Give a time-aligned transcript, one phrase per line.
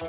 [0.00, 0.08] Ja.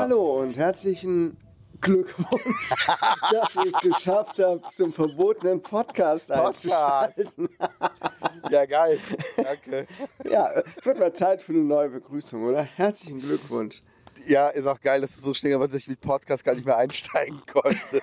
[0.00, 1.36] Hallo und herzlichen
[1.80, 2.70] Glückwunsch,
[3.30, 7.48] dass ihr es geschafft habt, zum verbotenen Podcast einzuschalten.
[8.50, 8.98] Ja, geil.
[9.50, 9.86] Danke.
[10.30, 12.62] Ja, wird mal Zeit für eine neue Begrüßung, oder?
[12.62, 13.82] Herzlichen Glückwunsch.
[14.28, 16.76] Ja, ist auch geil, dass du so schnell dass ich mit Podcast gar nicht mehr
[16.76, 18.00] einsteigen konnte.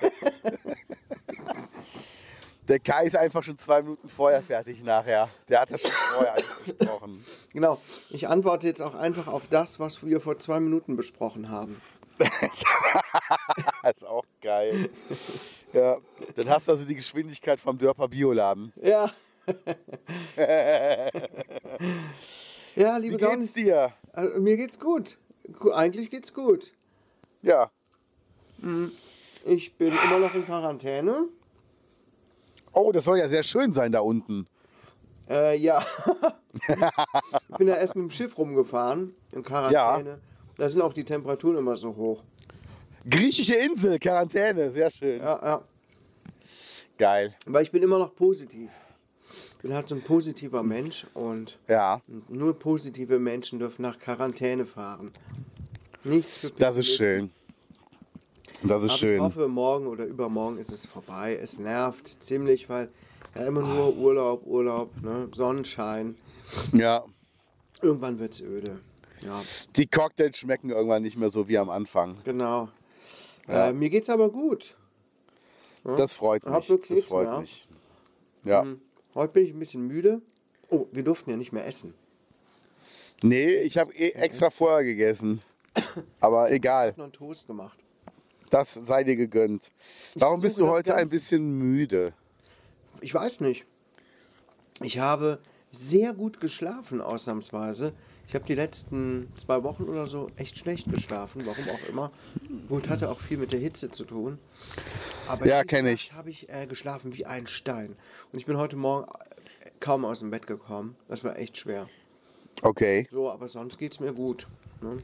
[2.68, 5.30] Der Kai ist einfach schon zwei Minuten vorher fertig nachher.
[5.48, 7.24] Der hat das schon vorher besprochen.
[7.54, 11.80] Genau, ich antworte jetzt auch einfach auf das, was wir vor zwei Minuten besprochen haben.
[12.18, 12.28] Das
[13.96, 14.90] ist auch geil.
[15.72, 15.96] Ja,
[16.34, 18.72] dann hast du also die Geschwindigkeit vom Dörper Bioladen.
[18.82, 19.10] Ja.
[22.76, 23.92] ja, liebe Wie geht's dir?
[24.12, 25.18] also, mir geht's gut.
[25.58, 26.72] Gu- Eigentlich geht's gut.
[27.42, 27.70] Ja.
[29.44, 31.26] Ich bin immer noch in Quarantäne.
[32.72, 34.46] Oh, das soll ja sehr schön sein da unten.
[35.28, 35.82] Äh, ja.
[36.68, 40.18] ich bin ja erst mit dem Schiff rumgefahren, in Quarantäne.
[40.56, 42.22] Da sind auch die Temperaturen immer so hoch.
[43.08, 45.20] Griechische Insel, Quarantäne, sehr schön.
[45.20, 45.62] Ja, ja.
[46.98, 47.34] Geil.
[47.46, 48.70] Aber ich bin immer noch positiv.
[49.68, 54.64] Ich bin halt so ein positiver Mensch und Ja, nur positive Menschen dürfen nach Quarantäne
[54.64, 55.12] fahren.
[56.04, 57.30] Nichts für das ist schön.
[58.62, 59.20] Das ist Aber ich schön.
[59.20, 61.36] hoffe, morgen oder übermorgen ist es vorbei.
[61.36, 62.88] Es nervt ziemlich, weil
[63.34, 65.28] ja immer nur Urlaub, Urlaub, ne?
[65.34, 66.16] Sonnenschein.
[66.72, 67.04] Ja.
[67.82, 68.80] Irgendwann wird es öde.
[69.22, 69.42] Ja,
[69.76, 72.16] Die Cocktails schmecken irgendwann nicht mehr so wie am Anfang.
[72.24, 72.70] genau.
[73.46, 73.68] Ja.
[73.68, 74.78] Äh, mir geht's aber gut.
[75.84, 76.80] Das freut Hab mich.
[76.88, 77.40] Das freut ja.
[77.40, 77.68] mich.
[78.44, 78.64] Ja.
[79.18, 80.22] Heute bin ich ein bisschen müde.
[80.70, 81.92] Oh, wir durften ja nicht mehr essen.
[83.24, 85.42] Nee, ich habe eh extra vorher gegessen.
[86.20, 87.76] Aber egal, noch einen Toast gemacht.
[88.50, 89.72] das sei dir gegönnt.
[90.14, 92.12] Warum bist du heute ein bisschen müde?
[93.00, 93.66] Ich weiß nicht.
[94.82, 95.40] Ich habe
[95.72, 97.94] sehr gut geschlafen, ausnahmsweise.
[98.28, 102.12] Ich habe die letzten zwei Wochen oder so echt schlecht geschlafen, warum auch immer.
[102.68, 104.38] Gut, hatte auch viel mit der Hitze zu tun.
[105.26, 106.12] Aber Ja, diese kenn Nacht ich.
[106.12, 107.96] habe ich äh, geschlafen wie ein Stein.
[108.30, 109.06] Und ich bin heute Morgen
[109.64, 110.94] äh, kaum aus dem Bett gekommen.
[111.08, 111.88] Das war echt schwer.
[112.60, 114.46] Okay, So, aber sonst geht es mir gut.
[114.82, 114.98] Ne?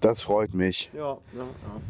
[0.00, 0.90] das freut mich.
[0.94, 1.80] Ja, ja, ja.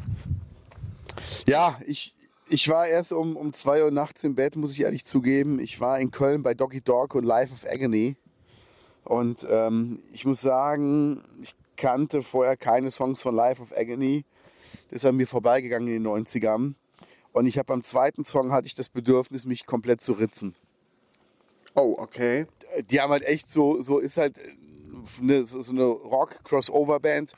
[1.47, 2.15] Ja, ich,
[2.51, 5.59] ich war erst um, um 2 Uhr nachts im Bett, muss ich ehrlich zugeben.
[5.61, 8.17] Ich war in Köln bei Doggy Dog und Life of Agony.
[9.05, 14.25] Und ähm, ich muss sagen, ich kannte vorher keine Songs von Life of Agony.
[14.91, 16.75] Das ist an mir vorbeigegangen in den 90ern.
[17.33, 20.55] Und ich habe beim zweiten Song hatte ich das Bedürfnis, mich komplett zu ritzen.
[21.75, 22.47] Oh, okay.
[22.91, 24.39] Die haben halt echt so, so ist halt
[25.21, 27.33] eine, so so eine Rock-Crossover-Band,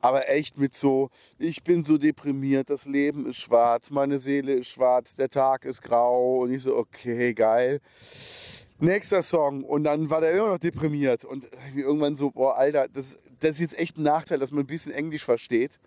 [0.00, 4.68] aber echt mit so, ich bin so deprimiert, das Leben ist schwarz, meine Seele ist
[4.68, 7.80] schwarz, der Tag ist grau und ich so, okay, geil.
[8.80, 13.18] Nächster Song und dann war der immer noch deprimiert und irgendwann so, boah, Alter, das,
[13.40, 15.80] das ist jetzt echt ein Nachteil, dass man ein bisschen Englisch versteht,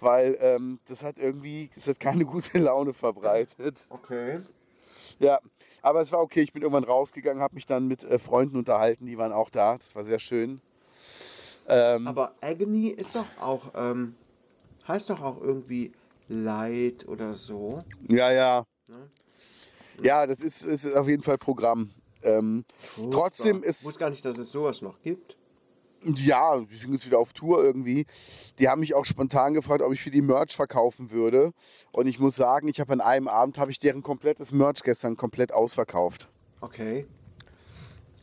[0.00, 3.78] weil ähm, das hat irgendwie, das hat keine gute Laune verbreitet.
[3.88, 4.40] Okay.
[5.20, 5.38] Ja,
[5.80, 6.40] aber es war okay.
[6.40, 9.76] Ich bin irgendwann rausgegangen, habe mich dann mit äh, Freunden unterhalten, die waren auch da.
[9.78, 10.60] Das war sehr schön.
[11.68, 14.16] Ähm, Aber Agony ist doch auch, ähm,
[14.88, 15.92] heißt doch auch irgendwie
[16.28, 17.80] Leid oder so.
[18.08, 18.66] ja, ja.
[20.02, 21.90] Ja, das ist, ist auf jeden Fall Programm.
[22.24, 22.64] Ähm,
[23.12, 25.36] trotzdem Ich ist, wusste gar nicht, dass es sowas noch gibt.
[26.04, 28.06] ja, die sind jetzt wieder auf Tour irgendwie.
[28.58, 31.52] Die haben mich auch spontan gefragt, ob ich für die Merch verkaufen würde.
[31.92, 35.16] Und ich muss sagen, ich habe an einem Abend, habe ich deren komplettes Merch gestern
[35.16, 36.28] komplett ausverkauft.
[36.60, 37.06] Okay.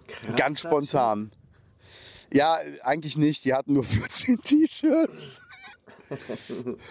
[0.07, 1.31] Krass, Ganz spontan.
[2.33, 3.45] Ja, eigentlich nicht.
[3.45, 5.40] Die hatten nur 14 T-Shirts.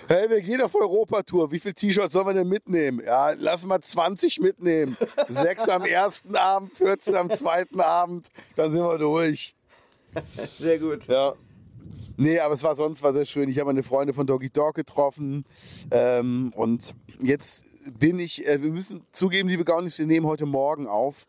[0.09, 1.51] Hey, wir gehen auf Europatour.
[1.53, 3.03] Wie viele T-Shirts sollen wir denn mitnehmen?
[3.05, 4.97] Ja, lass mal 20 mitnehmen.
[5.29, 8.29] Sechs am ersten Abend, 14 am zweiten Abend.
[8.57, 9.55] Dann sind wir durch.
[10.57, 11.07] Sehr gut.
[11.07, 11.35] Ja.
[12.17, 13.49] Nee, aber es war sonst war sehr schön.
[13.49, 15.45] Ich habe meine Freunde von Doggy Dog getroffen.
[15.91, 17.65] Ähm, und jetzt
[17.99, 21.27] bin ich, äh, wir müssen zugeben, liebe Gaunis, wir nehmen heute Morgen auf.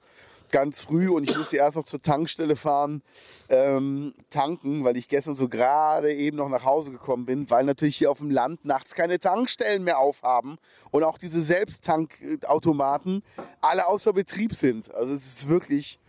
[0.51, 3.01] Ganz früh und ich musste erst noch zur Tankstelle fahren,
[3.49, 7.95] ähm, tanken, weil ich gestern so gerade eben noch nach Hause gekommen bin, weil natürlich
[7.95, 10.57] hier auf dem Land nachts keine Tankstellen mehr aufhaben
[10.91, 13.23] und auch diese Selbsttankautomaten
[13.61, 14.93] alle außer Betrieb sind.
[14.93, 15.99] Also es ist wirklich,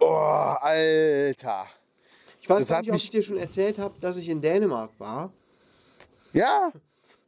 [0.00, 1.66] oh, Alter.
[2.40, 4.90] Ich weiß Das gar nicht, ob ich dir schon erzählt habe, dass ich in Dänemark
[4.98, 5.32] war.
[6.32, 6.72] Ja,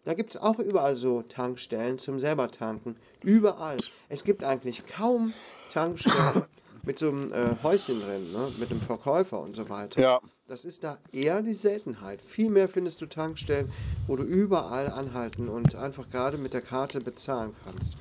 [0.04, 2.96] Da gibt es auch überall so Tankstellen zum selber tanken.
[3.22, 3.78] Überall.
[4.08, 5.32] Es gibt eigentlich kaum
[5.72, 6.44] Tankstellen
[6.84, 8.52] mit so einem äh, Häuschen drin, ne?
[8.58, 10.00] mit einem Verkäufer und so weiter.
[10.00, 10.20] Ja.
[10.48, 12.20] Das ist da eher die Seltenheit.
[12.20, 13.72] Viel mehr findest du Tankstellen,
[14.06, 17.94] wo du überall anhalten und einfach gerade mit der Karte bezahlen kannst.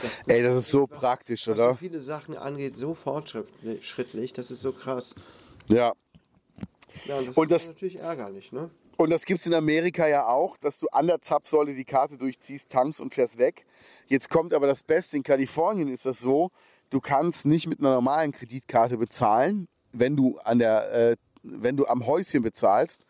[0.00, 1.74] Das Ey, das ist so was- praktisch, was so oder?
[1.76, 5.14] viele Sachen angeht, so fortschrittlich, das ist so krass.
[5.68, 5.92] Ja.
[7.04, 8.70] Ja, und das Und ist das- natürlich ärgerlich, ne?
[8.96, 12.18] Und das gibt es in Amerika ja auch, dass du an der Zapfsäule die Karte
[12.18, 13.64] durchziehst, tankst und fährst weg.
[14.08, 15.16] Jetzt kommt aber das Beste.
[15.16, 16.50] In Kalifornien ist das so,
[16.90, 21.86] du kannst nicht mit einer normalen Kreditkarte bezahlen, wenn du, an der, äh, wenn du
[21.86, 23.04] am Häuschen bezahlst,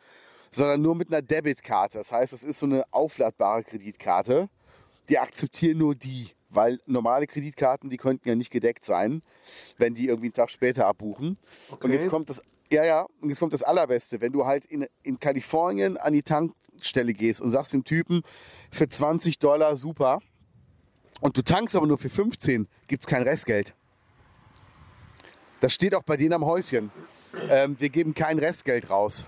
[0.52, 1.98] sondern nur mit einer Debitkarte.
[1.98, 4.48] Das heißt, das ist so eine aufladbare Kreditkarte.
[5.08, 9.22] Die akzeptieren nur die, weil normale Kreditkarten, die könnten ja nicht gedeckt sein,
[9.78, 11.38] wenn die irgendwie einen Tag später abbuchen.
[11.70, 11.92] Und Okay.
[11.94, 14.20] jetzt kommt das, ja, ja, und jetzt kommt das Allerbeste.
[14.20, 18.22] Wenn du halt in, in Kalifornien an die Tankstelle gehst und sagst dem Typen,
[18.70, 20.20] für 20 Dollar super,
[21.20, 23.74] und du tankst aber nur für 15, gibt es kein Restgeld.
[25.60, 26.90] Das steht auch bei denen am Häuschen.
[27.48, 29.26] Ähm, wir geben kein Restgeld raus.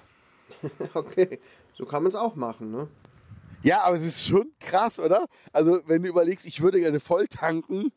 [0.94, 1.38] Okay,
[1.72, 2.88] so kann man es auch machen, ne?
[3.62, 5.26] Ja, aber es ist schon krass, oder?
[5.52, 7.92] Also, wenn du überlegst, ich würde gerne voll tanken,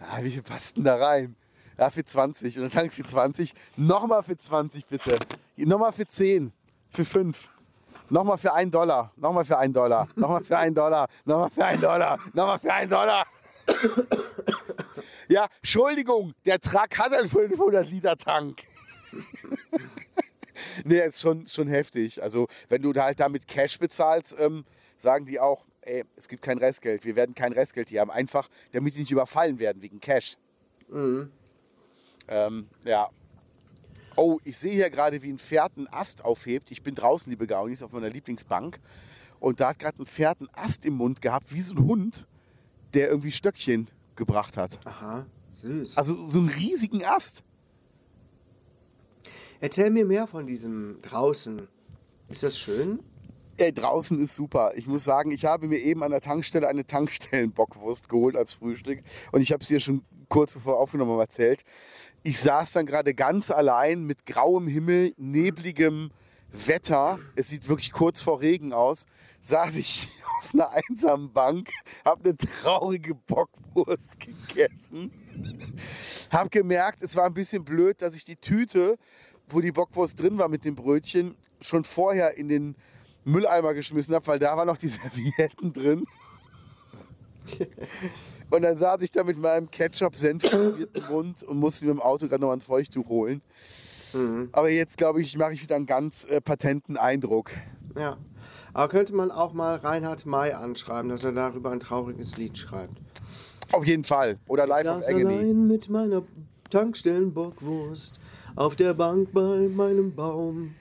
[0.00, 1.36] ah, wie viel passt denn da rein?
[1.78, 2.56] Ja, für 20.
[2.56, 3.54] Und dann tankst du für 20.
[3.76, 5.18] Nochmal für 20, bitte.
[5.56, 6.52] Nochmal für 10.
[6.90, 7.50] Für 5.
[8.08, 9.12] Nochmal für 1 Dollar.
[9.16, 10.08] Nochmal für 1 Dollar.
[10.16, 11.08] Nochmal für 1 Dollar.
[11.24, 12.18] Nochmal für 1 Dollar.
[12.32, 13.26] Nochmal für 1 Dollar.
[15.28, 18.62] Ja, Entschuldigung, der Truck hat einen 500 Liter Tank.
[20.84, 22.22] Nee, ist schon, schon heftig.
[22.22, 24.64] Also, wenn du da halt damit Cash bezahlst, ähm,
[24.96, 27.04] sagen die auch, ey, es gibt kein Restgeld.
[27.04, 28.10] Wir werden kein Restgeld hier haben.
[28.10, 30.36] Einfach, damit die nicht überfallen werden wegen Cash.
[32.28, 33.08] Ähm, ja.
[34.16, 36.70] Oh, ich sehe hier gerade, wie ein Pferd einen Ast aufhebt.
[36.70, 38.80] Ich bin draußen, liebe Gaunis, auf meiner Lieblingsbank.
[39.38, 42.26] Und da hat gerade ein Pferd einen Ast im Mund gehabt, wie so ein Hund,
[42.94, 44.78] der irgendwie Stöckchen gebracht hat.
[44.86, 45.98] Aha, süß.
[45.98, 47.44] Also so einen riesigen Ast.
[49.60, 51.68] Erzähl mir mehr von diesem draußen.
[52.28, 53.00] Ist das schön?
[53.58, 54.72] Ey, draußen ist super.
[54.76, 59.02] Ich muss sagen, ich habe mir eben an der Tankstelle eine Tankstellenbockwurst geholt als Frühstück.
[59.32, 61.64] Und ich habe es dir schon kurz bevor aufgenommen erzählt.
[62.26, 66.10] Ich saß dann gerade ganz allein mit grauem Himmel, nebligem
[66.50, 67.20] Wetter.
[67.36, 69.06] Es sieht wirklich kurz vor Regen aus.
[69.42, 70.08] Saß ich
[70.40, 71.70] auf einer einsamen Bank,
[72.04, 75.12] habe eine traurige Bockwurst gegessen.
[76.28, 78.98] Hab gemerkt, es war ein bisschen blöd, dass ich die Tüte,
[79.48, 82.74] wo die Bockwurst drin war mit dem Brötchen, schon vorher in den
[83.24, 86.06] Mülleimer geschmissen habe, weil da waren noch die Servietten drin.
[88.50, 90.44] Und dann saß ich da mit meinem Ketchup-Senf
[91.10, 93.42] Mund und musste mir im Auto gerade noch ein Feuchttuch holen.
[94.52, 97.50] Aber jetzt, glaube ich, mache ich wieder einen ganz äh, patenten Eindruck.
[97.98, 98.16] Ja.
[98.72, 102.96] Aber könnte man auch mal Reinhard May anschreiben, dass er darüber ein trauriges Lied schreibt.
[103.72, 104.38] Auf jeden Fall.
[104.48, 105.24] Oder Live of saß Agony.
[105.26, 106.22] allein mit meiner
[106.70, 108.20] Tankstellenbockwurst
[108.54, 110.74] auf der Bank bei meinem Baum.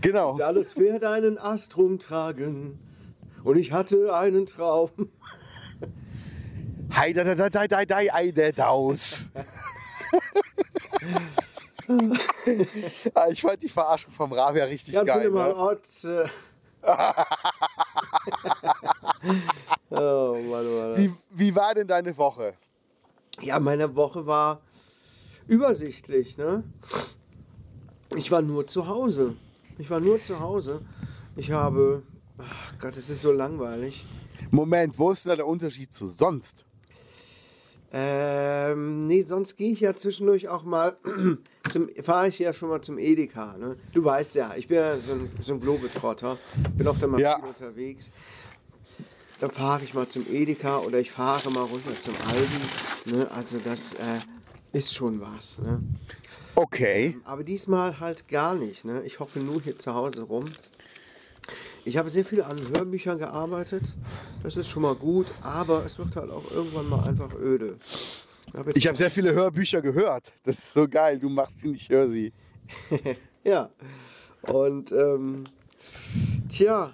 [0.00, 0.30] Genau.
[0.30, 2.78] Das alles Pferd einen Ast rumtragen.
[3.44, 4.90] Und ich hatte einen Traum.
[6.94, 9.28] Hei, da, da, da, da, da, da, ei, der Daus.
[13.14, 15.28] Ah, ich fand die Verarschung vom Ravia richtig Ja, geil.
[15.30, 15.56] mal Ne?
[15.56, 16.30] Otze.
[19.90, 20.96] oh Mann, Mann.
[20.96, 22.54] Wie, wie war denn deine Woche?
[23.40, 24.60] Ja, meine Woche war
[25.48, 26.64] übersichtlich, ne?
[28.16, 29.36] Ich war nur zu Hause.
[29.78, 30.80] Ich war nur zu Hause.
[31.36, 32.02] Ich habe.
[32.38, 34.04] Ach Gott, es ist so langweilig.
[34.50, 36.64] Moment, wo ist denn da der Unterschied zu sonst?
[37.94, 40.96] Ähm, nee, sonst gehe ich ja zwischendurch auch mal
[41.68, 43.76] zum, fahre ich ja schon mal zum Edeka, ne?
[43.92, 46.38] Du weißt ja, ich bin ja so ein, so ein Globetrotter,
[46.76, 47.36] bin auch da mal Ja.
[47.36, 48.10] unterwegs.
[49.40, 53.30] Dann fahre ich mal zum Edeka oder ich fahre mal runter zum Aldi, ne?
[53.30, 54.20] Also das äh,
[54.72, 55.82] ist schon was, ne?
[56.54, 57.16] Okay.
[57.24, 59.02] Aber diesmal halt gar nicht, ne?
[59.04, 60.46] Ich hocke nur hier zu Hause rum.
[61.84, 63.82] Ich habe sehr viel an Hörbüchern gearbeitet.
[64.42, 67.76] Das ist schon mal gut, aber es wird halt auch irgendwann mal einfach öde.
[68.54, 70.32] hab Ich habe sehr viele Hörbücher gehört.
[70.44, 71.18] Das ist so geil.
[71.18, 72.32] Du machst sie, ich höre sie.
[73.44, 73.70] Ja.
[74.42, 75.42] Und ähm,
[76.48, 76.92] tja,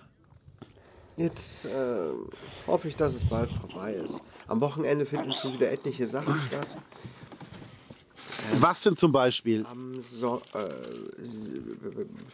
[1.18, 2.10] jetzt äh,
[2.66, 4.22] hoffe ich, dass es bald vorbei ist.
[4.46, 6.68] Am Wochenende finden schon wieder etliche Sachen statt.
[8.60, 9.66] Was denn zum Beispiel?
[9.66, 11.24] Am so äh,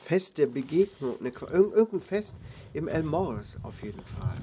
[0.01, 2.37] Fest der Begegnung, ne, irgendein Fest
[2.73, 4.37] im El Morris auf jeden Fall.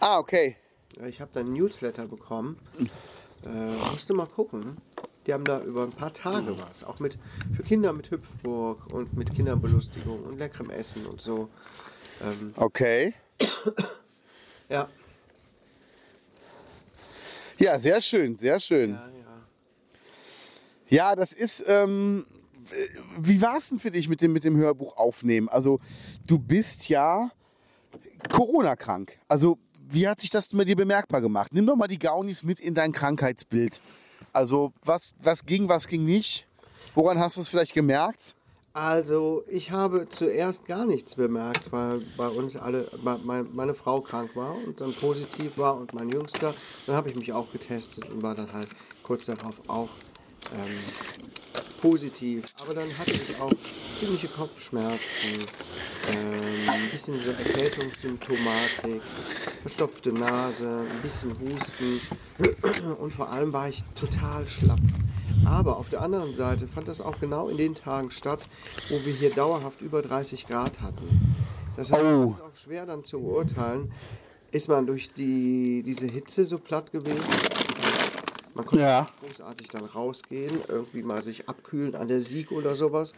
[0.00, 0.56] Ah, okay.
[1.06, 2.58] Ich habe da einen Newsletter bekommen.
[3.44, 4.76] Äh, musste mal gucken.
[5.26, 6.82] Die haben da über ein paar Tage was.
[6.82, 7.16] Auch mit
[7.54, 11.48] für Kinder mit Hüpfburg und mit Kinderbelustigung und leckerem Essen und so.
[12.20, 13.14] Ähm, Okay.
[14.68, 14.88] ja.
[17.58, 18.90] Ja, sehr schön, sehr schön.
[18.90, 19.21] Ja, ja.
[20.92, 22.26] Ja, das ist, ähm,
[23.18, 25.48] wie war es denn für dich mit dem, mit dem Hörbuch aufnehmen?
[25.48, 25.80] Also,
[26.26, 27.30] du bist ja
[28.30, 29.18] Corona-krank.
[29.26, 29.56] Also,
[29.88, 31.54] wie hat sich das bei dir bemerkbar gemacht?
[31.54, 33.80] Nimm doch mal die Gaunis mit in dein Krankheitsbild.
[34.34, 36.46] Also, was, was ging, was ging nicht?
[36.94, 38.34] Woran hast du es vielleicht gemerkt?
[38.74, 44.54] Also, ich habe zuerst gar nichts bemerkt, weil bei uns alle, meine Frau krank war
[44.66, 46.54] und dann positiv war und mein Jüngster.
[46.84, 48.68] Dann habe ich mich auch getestet und war dann halt
[49.02, 49.88] kurz darauf auch
[50.54, 50.78] ähm,
[51.80, 52.44] positiv.
[52.64, 53.52] Aber dann hatte ich auch
[53.96, 55.46] ziemliche Kopfschmerzen,
[56.14, 59.02] ähm, ein bisschen so Erkältungssymptomatik,
[59.62, 62.00] verstopfte Nase, ein bisschen Husten
[62.98, 64.78] und vor allem war ich total schlapp.
[65.44, 68.46] Aber auf der anderen Seite fand das auch genau in den Tagen statt,
[68.88, 71.34] wo wir hier dauerhaft über 30 Grad hatten.
[71.76, 72.30] Das heißt, Oh.
[72.30, 73.92] es ist auch schwer dann zu beurteilen,
[74.52, 77.22] ist man durch die, diese Hitze so platt gewesen?
[78.54, 79.08] Man konnte Ja.
[79.20, 83.12] großartig dann rausgehen, irgendwie mal sich abkühlen an der Sieg oder sowas.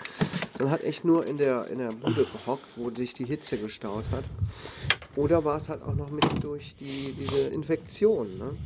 [0.58, 4.04] Man hat echt nur in der, in der Bude gehockt, wo sich die Hitze gestaut
[4.12, 4.24] hat.
[5.16, 8.56] Oder war es halt auch noch mit durch die, diese Infektion, ne?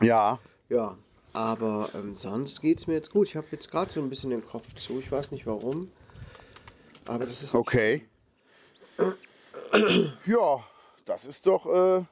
[0.00, 0.38] Ja.
[0.68, 0.96] Ja,
[1.32, 3.28] aber ähm, sonst geht es mir jetzt gut.
[3.28, 4.98] Ich habe jetzt gerade so ein bisschen den Kopf zu.
[4.98, 5.90] Ich weiß nicht warum.
[7.06, 7.54] Aber das ist.
[7.54, 8.04] Okay.
[10.26, 10.64] Ja,
[11.04, 12.04] das ist doch äh,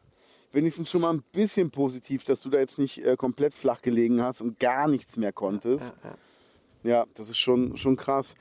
[0.54, 4.22] wenigstens schon mal ein bisschen positiv, dass du da jetzt nicht äh, komplett flach gelegen
[4.22, 5.94] hast und gar nichts mehr konntest.
[6.84, 8.34] Ja, das ist schon, schon krass.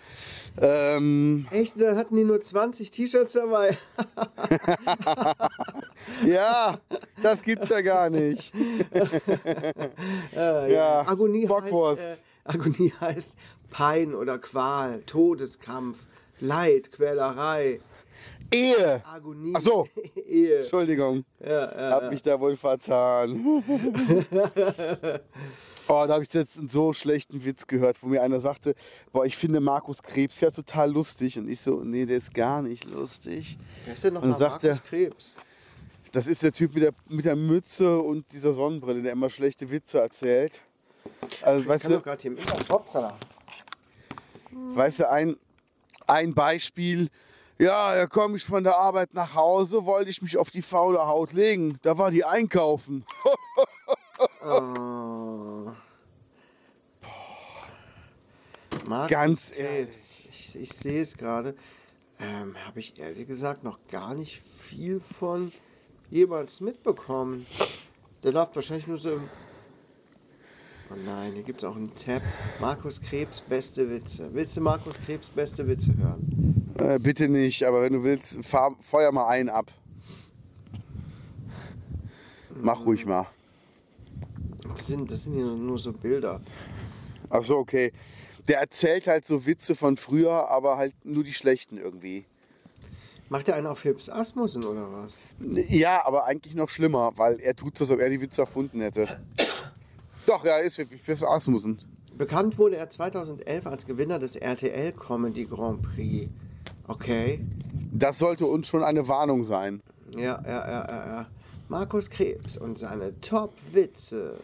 [0.59, 1.79] Ähm, Echt?
[1.79, 3.77] Dann hatten die nur 20 T-Shirts dabei.
[6.25, 6.77] ja,
[7.21, 8.53] das gibt's ja gar nicht.
[10.35, 12.01] ja, Agonie Bockwurst.
[12.01, 13.35] heißt, äh, Agonie heißt
[13.69, 15.99] Pein oder Qual, Todeskampf,
[16.41, 17.79] Leid, Quälerei.
[18.53, 19.01] Ehe.
[19.05, 19.53] Agonie.
[19.55, 19.87] Ach so.
[20.27, 20.59] Ehe.
[20.59, 21.25] Entschuldigung.
[21.39, 23.63] Ja, ja, Hab mich da wohl vertan.
[25.87, 28.75] oh, da habe ich jetzt einen so schlechten Witz gehört, wo mir einer sagte,
[29.11, 31.37] boah, ich finde Markus Krebs ja total lustig.
[31.37, 33.57] Und ich so, nee, der ist gar nicht lustig.
[33.85, 35.35] Wer ist denn noch Und mal sagt Markus er- Krebs?
[36.11, 39.71] Das ist der Typ mit der, mit der Mütze und dieser Sonnenbrille, der immer schlechte
[39.71, 40.61] Witze erzählt.
[41.41, 42.69] Also, Ich weißt kann du, doch gerade hier im Internet.
[44.75, 45.35] Weißt du, ein,
[46.05, 47.09] ein Beispiel.
[47.63, 51.07] Ja, da komme ich von der Arbeit nach Hause, wollte ich mich auf die faule
[51.07, 51.79] Haut legen.
[51.81, 53.05] Da war die einkaufen.
[54.45, 55.71] Oh.
[58.85, 60.21] Markus Ganz Krebs.
[60.29, 61.55] Ich, ich sehe es gerade.
[62.19, 65.51] Ähm, Habe ich ehrlich gesagt noch gar nicht viel von
[66.09, 67.45] jemals mitbekommen.
[68.23, 69.29] Der läuft wahrscheinlich nur so im.
[70.89, 72.21] Oh nein, hier gibt es auch einen Tab.
[72.61, 74.29] Markus Krebs, beste Witze.
[74.33, 76.62] Willst du Markus Krebs, beste Witze hören?
[76.77, 79.71] Äh, bitte nicht, aber wenn du willst, fahr, feuer mal einen ab.
[82.61, 83.27] Mach ruhig mal.
[84.67, 86.41] Das sind, das sind hier nur so Bilder.
[87.29, 87.91] Ach so, okay.
[88.47, 92.25] Der erzählt halt so Witze von früher, aber halt nur die schlechten irgendwie.
[93.29, 95.23] Macht der einen auf Philips Asmussen oder was?
[95.39, 98.81] Ja, aber eigentlich noch schlimmer, weil er tut so, als ob er die Witze erfunden
[98.81, 99.07] hätte.
[100.25, 101.81] Doch, ja, ist für, für Asmussen.
[102.17, 106.29] Bekannt wurde er 2011 als Gewinner des RTL Comedy Grand Prix.
[106.87, 107.39] Okay.
[107.91, 109.81] Das sollte uns schon eine Warnung sein.
[110.11, 111.25] Ja, ja, ja, ja, ja.
[111.69, 114.37] Markus Krebs und seine Top-Witze.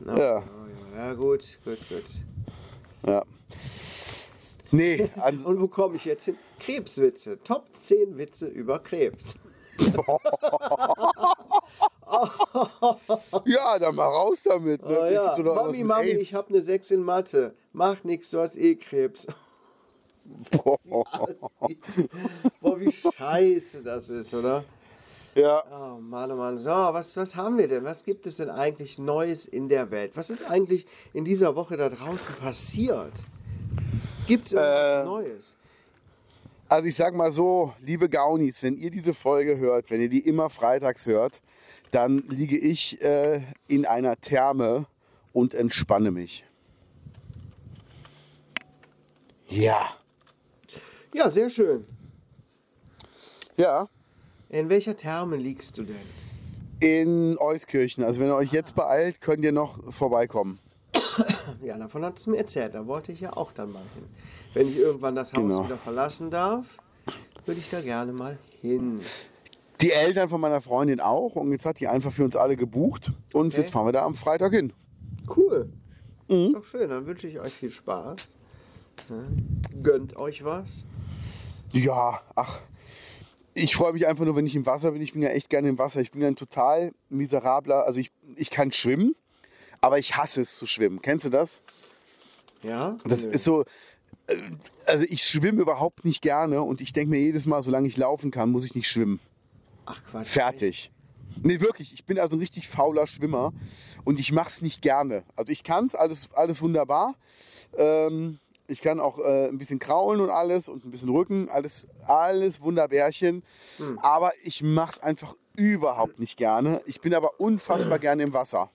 [0.00, 0.34] Na, Ja.
[0.34, 0.44] ja,
[0.96, 2.04] ja, gut, gut, gut.
[3.06, 3.24] Ja.
[4.72, 6.36] Nee, an, Und wo komme ich jetzt hin?
[6.60, 7.38] Krebswitze.
[7.42, 9.38] Top 10 Witze über Krebs.
[13.44, 14.82] ja, dann mal raus damit.
[14.86, 14.98] Ne?
[15.00, 15.36] Oh, ja.
[15.38, 17.54] Mami, Mami, ich habe eine 6 in Mathe.
[17.72, 19.26] Mach nix, du hast eh Krebs.
[20.50, 20.76] Boah.
[22.60, 24.64] Boah, wie scheiße das ist, oder?
[25.34, 25.62] Ja.
[25.70, 26.58] Oh Mann, oh Mann.
[26.58, 27.84] So, was, was haben wir denn?
[27.84, 30.12] Was gibt es denn eigentlich Neues in der Welt?
[30.16, 33.12] Was ist eigentlich in dieser Woche da draußen passiert?
[34.26, 35.56] Gibt es irgendwas Äh, Neues?
[36.68, 40.20] Also ich sag mal so, liebe Gaunis, wenn ihr diese Folge hört, wenn ihr die
[40.20, 41.40] immer freitags hört,
[41.90, 44.86] dann liege ich äh, in einer Therme
[45.32, 46.44] und entspanne mich.
[49.48, 49.99] Ja.
[51.14, 51.84] Ja, sehr schön.
[53.56, 53.88] Ja.
[54.48, 55.96] In welcher Therme liegst du denn?
[56.80, 58.04] In Euskirchen.
[58.04, 60.58] Also wenn ihr euch jetzt beeilt, könnt ihr noch vorbeikommen.
[61.62, 62.74] Ja, davon hat es mir erzählt.
[62.74, 64.04] Da wollte ich ja auch dann mal hin.
[64.54, 65.64] Wenn ich irgendwann das Haus Genau.
[65.64, 66.78] wieder verlassen darf,
[67.44, 69.00] würde ich da gerne mal hin.
[69.82, 71.36] Die Eltern von meiner Freundin auch.
[71.36, 73.12] Und jetzt hat die einfach für uns alle gebucht.
[73.34, 73.58] Und Okay.
[73.58, 74.72] jetzt fahren wir da am Freitag hin.
[75.36, 75.68] Cool.
[76.28, 76.46] Mhm.
[76.46, 76.88] Ist doch schön.
[76.88, 78.38] Dann wünsche ich euch viel Spaß.
[79.10, 79.24] Ne?
[79.82, 80.86] Gönnt euch was.
[81.72, 82.60] Ja, ach.
[83.54, 85.02] Ich freue mich einfach nur, wenn ich im Wasser bin.
[85.02, 86.00] Ich bin ja echt gerne im Wasser.
[86.00, 87.84] Ich bin ja ein total miserabler.
[87.84, 89.14] Also ich, ich kann schwimmen,
[89.80, 91.02] aber ich hasse es zu schwimmen.
[91.02, 91.60] Kennst du das?
[92.62, 92.96] Ja?
[93.04, 93.64] Das ist so,
[94.26, 94.36] äh,
[94.86, 98.30] also ich schwimme überhaupt nicht gerne und ich denke mir jedes Mal, solange ich laufen
[98.30, 99.20] kann, muss ich nicht schwimmen.
[99.86, 100.28] Ach Quatsch.
[100.28, 100.90] Fertig.
[101.42, 101.92] Nee, wirklich.
[101.94, 103.52] Ich bin also ein richtig fauler Schwimmer
[104.04, 105.24] und ich mache es nicht gerne.
[105.36, 107.14] Also ich kann es, alles, alles wunderbar.
[107.76, 108.38] Ähm,
[108.70, 112.60] ich kann auch äh, ein bisschen kraulen und alles und ein bisschen Rücken, alles, alles
[112.60, 113.42] Wunderbärchen.
[114.02, 116.80] Aber ich mache es einfach überhaupt nicht gerne.
[116.86, 118.70] Ich bin aber unfassbar gerne im Wasser.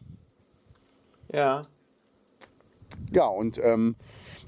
[1.31, 1.65] Ja.
[3.11, 3.95] Ja, und ähm,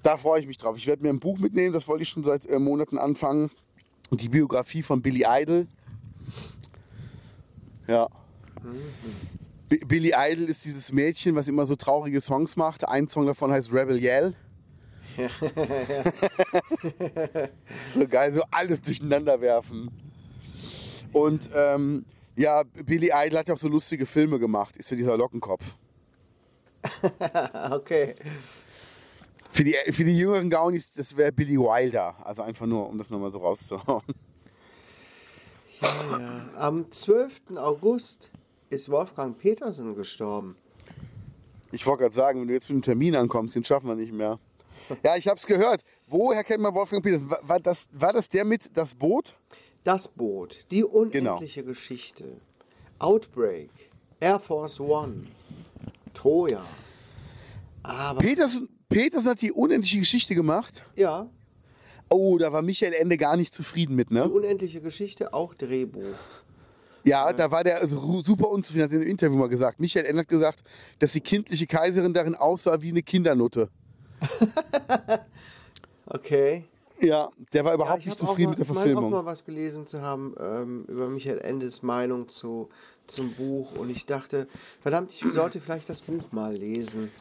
[0.04, 0.78] da freue ich mich drauf.
[0.78, 3.50] Ich werde mir ein Buch mitnehmen, das wollte ich schon seit äh, Monaten anfangen.
[4.12, 5.68] Die Biografie von Billy Idol.
[7.88, 8.08] Ja.
[9.70, 12.88] Bi- Billy Idol ist dieses Mädchen, was immer so traurige Songs macht.
[12.88, 14.34] Ein Song davon heißt Rebel Yell.
[17.94, 19.90] so geil, so alles durcheinander werfen.
[21.12, 22.06] Und ähm,
[22.36, 24.78] ja, Billy Idol hat ja auch so lustige Filme gemacht.
[24.78, 25.64] Ist ja dieser Lockenkopf.
[27.72, 28.16] okay.
[29.52, 32.16] Für die, für die jüngeren Gaunis, das wäre Billy Wilder.
[32.24, 34.04] Also einfach nur, um das nochmal so rauszuhauen.
[35.82, 36.50] Ja, ja.
[36.58, 37.42] Am 12.
[37.56, 38.32] August
[38.70, 40.56] ist Wolfgang Petersen gestorben.
[41.72, 44.14] Ich wollte gerade sagen, wenn du jetzt mit dem Termin ankommst, den schaffen wir nicht
[44.14, 44.40] mehr.
[45.04, 45.82] Ja, ich habe es gehört.
[46.08, 47.30] Woher kennt man Wolfgang Petersen?
[47.30, 49.36] War, war, das, war das der mit das Boot?
[49.84, 52.26] Das Boot, die unendliche Geschichte,
[53.00, 53.70] Outbreak,
[54.20, 55.28] Air Force One,
[56.14, 56.66] Troja.
[57.84, 60.84] Aber Petersen, Petersen hat die unendliche Geschichte gemacht.
[60.96, 61.30] ja,
[62.10, 64.30] Oh, da war Michael Ende gar nicht zufrieden mit, die ne?
[64.30, 66.16] unendliche Geschichte, auch Drehbuch.
[67.04, 69.80] Ja, da war der also super unzufrieden, hat er im Interview mal gesagt.
[69.80, 70.64] Michael Ende hat gesagt,
[71.00, 73.70] dass die kindliche Kaiserin darin aussah wie eine Kindernutte.
[76.10, 76.66] Okay.
[77.02, 78.84] Ja, der war Ja, überhaupt ich nicht habe zufrieden mal- mit der ich meine auch
[78.94, 79.12] Verfilmung.
[79.12, 82.70] mal was gelesen zu haben ähm, über Michael Endes Meinung zu,
[83.06, 84.48] zum Buch und ich dachte,
[84.82, 87.12] verdammt, ich sollte vielleicht das Buch mal lesen.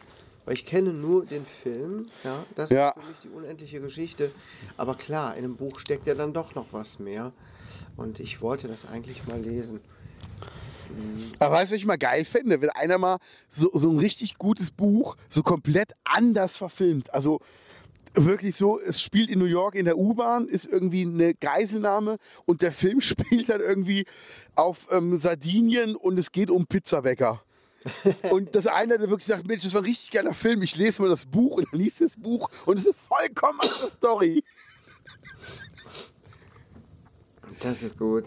[0.47, 2.91] Weil ich kenne nur den Film, ja, das Ja.
[2.91, 4.31] ist für mich die unendliche Geschichte.
[4.77, 7.33] Aber klar, in einem Buch steckt ja dann doch noch was mehr.
[7.97, 9.81] Und ich wollte das eigentlich mal lesen.
[11.39, 13.19] Aber weißt du, was ich mal geil fände, wenn einer mal
[13.49, 17.13] so, so ein richtig gutes Buch so komplett anders verfilmt.
[17.13, 17.41] Also
[18.15, 22.63] wirklich so, es spielt in New York in der U-Bahn, ist irgendwie eine Geiselnahme und
[22.63, 24.07] der Film spielt dann irgendwie
[24.55, 27.43] auf ähm, Sardinien und es geht um Pizzabäcker.
[28.33, 31.01] Und dass einer, der wirklich sagt, Mensch, das war ein richtig geiler Film, ich lese
[31.01, 34.45] mal das Buch und dann liest das Buch und es ist eine vollkommen andere Story.
[37.61, 38.25] Das ist gut.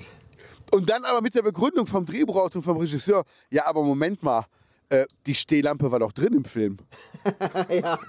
[0.72, 4.46] Und dann aber mit der Begründung vom Drehbuchautor und vom Regisseur, ja, aber Moment mal,
[4.90, 6.78] äh, die Stehlampe war doch drin im Film.
[7.70, 7.98] ja.
[7.98, 8.00] ja.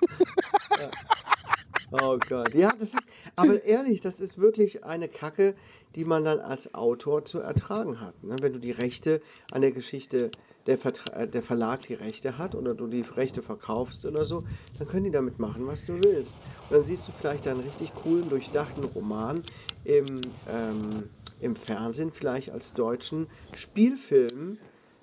[1.92, 2.55] Oh Gott.
[2.55, 5.55] Ja, das ist, aber ehrlich, das ist wirklich eine Kacke,
[5.96, 8.23] die man dann als Autor zu ertragen hat.
[8.23, 8.37] Ne?
[8.40, 9.20] Wenn du die Rechte
[9.51, 10.31] an der Geschichte,
[10.66, 10.79] der,
[11.14, 14.44] äh, der Verlag die Rechte hat oder du die Rechte verkaufst oder so,
[14.79, 16.37] dann können die damit machen, was du willst.
[16.68, 19.42] Und dann siehst du vielleicht einen richtig coolen, durchdachten Roman
[19.85, 20.07] im,
[20.49, 24.59] ähm, im Fernsehen, vielleicht als deutschen Spielfilm.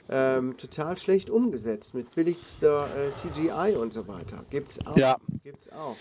[0.10, 4.45] Ähm, total schlecht umgesetzt mit billigster äh, CGI und so weiter.
[4.50, 4.95] Gibt's auch.
[4.95, 5.17] Ja.
[5.43, 5.97] Gibt's auch.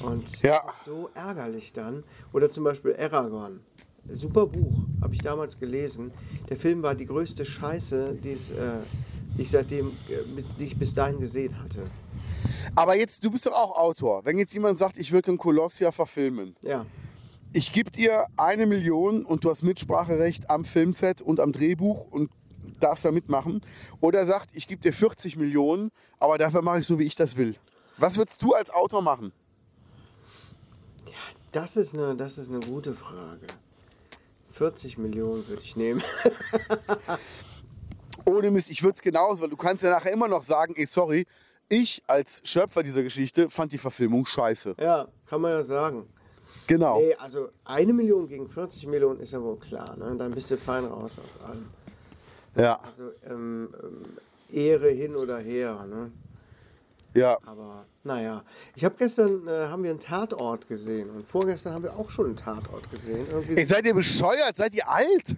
[0.00, 0.60] Und Ja.
[0.64, 2.04] das ist so ärgerlich dann.
[2.32, 3.58] Oder zum Beispiel Aragon.
[4.10, 4.72] Super Buch,
[5.02, 6.12] habe ich damals gelesen.
[6.48, 8.82] Der Film war die größte Scheiße, die, äh,
[9.38, 11.86] ich seitdem, äh, bis- die ich bis dahin gesehen hatte.
[12.76, 14.24] Aber jetzt, du bist doch auch Autor.
[14.24, 16.86] Wenn jetzt jemand sagt, ich würde den Kolossia verfilmen, Ja.
[17.54, 22.30] Ich gebe dir eine Million und du hast Mitspracherecht am Filmset und am Drehbuch und
[22.80, 23.60] darfst da mitmachen.
[24.00, 27.14] Oder er sagt, ich gebe dir 40 Millionen, aber dafür mache ich so, wie ich
[27.14, 27.54] das will.
[27.96, 29.32] Was würdest du als Autor machen?
[31.52, 33.46] Das ist eine, das ist eine gute Frage.
[34.50, 36.02] 40 Millionen würde ich nehmen.
[38.24, 40.86] Ohne Mist, ich würde es genauso, weil du kannst ja nachher immer noch sagen, ey,
[40.86, 41.24] sorry,
[41.68, 44.74] ich als Schöpfer dieser Geschichte fand die Verfilmung scheiße.
[44.80, 46.08] ja, kann man ja sagen.
[46.66, 46.98] Genau.
[46.98, 49.96] Nee, also eine Million gegen 40 Millionen ist ja wohl klar.
[49.96, 50.16] Ne?
[50.16, 51.66] Dann bist du fein raus aus allem.
[52.56, 54.04] Ja, Also ähm, ähm,
[54.50, 55.84] Ehre hin oder her.
[55.88, 56.12] Ne?
[57.14, 57.38] ja.
[57.44, 61.96] Aber naja, ich habe gestern äh, haben wir einen Tatort gesehen und vorgestern haben wir
[61.96, 63.26] auch schon einen Tatort gesehen.
[63.30, 64.56] Irgendwie Ey, seid ihr bescheuert?
[64.56, 65.36] Seid ihr alt?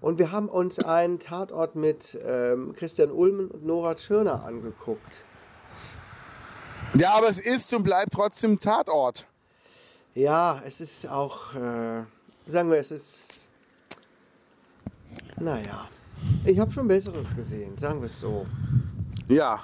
[0.00, 5.24] Und wir haben uns einen Tatort mit ähm, Christian Ulmen und Nora Tschirner angeguckt.
[6.94, 9.26] Ja, aber es ist und bleibt trotzdem Tatort.
[10.14, 12.04] Ja, es ist auch, äh,
[12.46, 13.50] sagen wir, es ist,
[15.40, 15.88] naja,
[16.44, 18.46] ich habe schon Besseres gesehen, sagen wir es so.
[19.28, 19.62] Ja.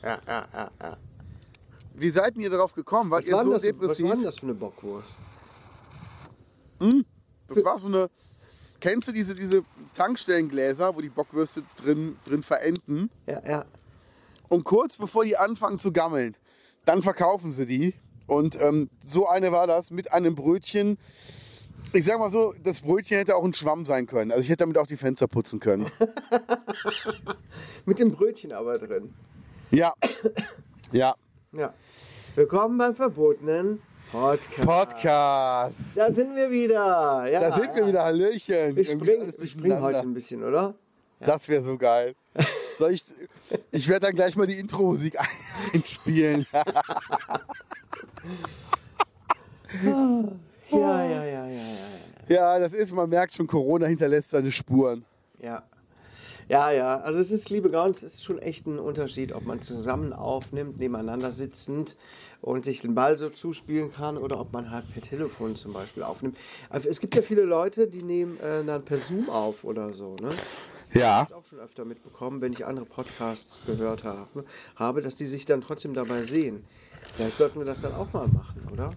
[0.00, 0.96] Ja, ja, ja, ja.
[1.94, 3.10] Wie seid ihr darauf gekommen?
[3.10, 4.06] Wart Was, ihr war so das, was depressiv?
[4.06, 5.20] war denn das für eine Bockwurst?
[7.48, 8.10] Das war so eine.
[8.78, 13.10] Kennst du diese, diese Tankstellengläser, wo die Bockwürste drin, drin verenden?
[13.26, 13.64] Ja, ja.
[14.48, 16.36] Und kurz bevor die anfangen zu gammeln,
[16.84, 17.94] dann verkaufen sie die.
[18.26, 20.98] Und ähm, so eine war das mit einem Brötchen.
[21.92, 24.32] Ich sag mal so, das Brötchen hätte auch ein Schwamm sein können.
[24.32, 25.86] Also ich hätte damit auch die Fenster putzen können.
[27.86, 29.14] Mit dem Brötchen aber drin.
[29.70, 29.94] Ja.
[30.92, 31.16] Ja.
[31.50, 31.74] Ja.
[32.36, 34.60] Willkommen beim verbotenen Podcast.
[34.64, 35.80] Podcast.
[35.96, 37.26] Da sind wir wieder.
[37.28, 37.88] Ja, Da sind wir ja.
[37.88, 38.04] wieder.
[38.04, 38.76] Hallöchen.
[38.76, 40.76] Wir springen, wir springen heute ein bisschen, oder?
[41.18, 42.14] Das wäre so geil.
[42.78, 43.04] Soll ich,
[43.72, 45.16] ich werde dann gleich mal die Intro-Musik
[45.74, 46.46] einspielen.
[49.82, 50.28] Ja,
[50.70, 51.66] ja, ja, ja, ja.
[52.28, 55.04] Ja, das ist, man merkt schon, Corona hinterlässt seine Spuren.
[55.40, 55.62] Ja.
[56.48, 57.00] Ja, ja.
[57.00, 60.78] Also es ist, liebe Gauns, es ist schon echt ein Unterschied, ob man zusammen aufnimmt,
[60.78, 61.96] nebeneinander sitzend
[62.40, 66.04] und sich den Ball so zuspielen kann oder ob man halt per Telefon zum Beispiel
[66.04, 66.36] aufnimmt.
[66.70, 70.16] Also es gibt ja viele Leute, die nehmen äh, dann per Zoom auf oder so,
[70.16, 70.30] ne?
[70.92, 71.24] Ja.
[71.26, 74.44] Ich habe auch schon öfter mitbekommen, wenn ich andere Podcasts gehört habe,
[74.76, 76.64] habe, dass die sich dann trotzdem dabei sehen.
[77.14, 78.90] Vielleicht sollten wir das dann auch mal machen, oder?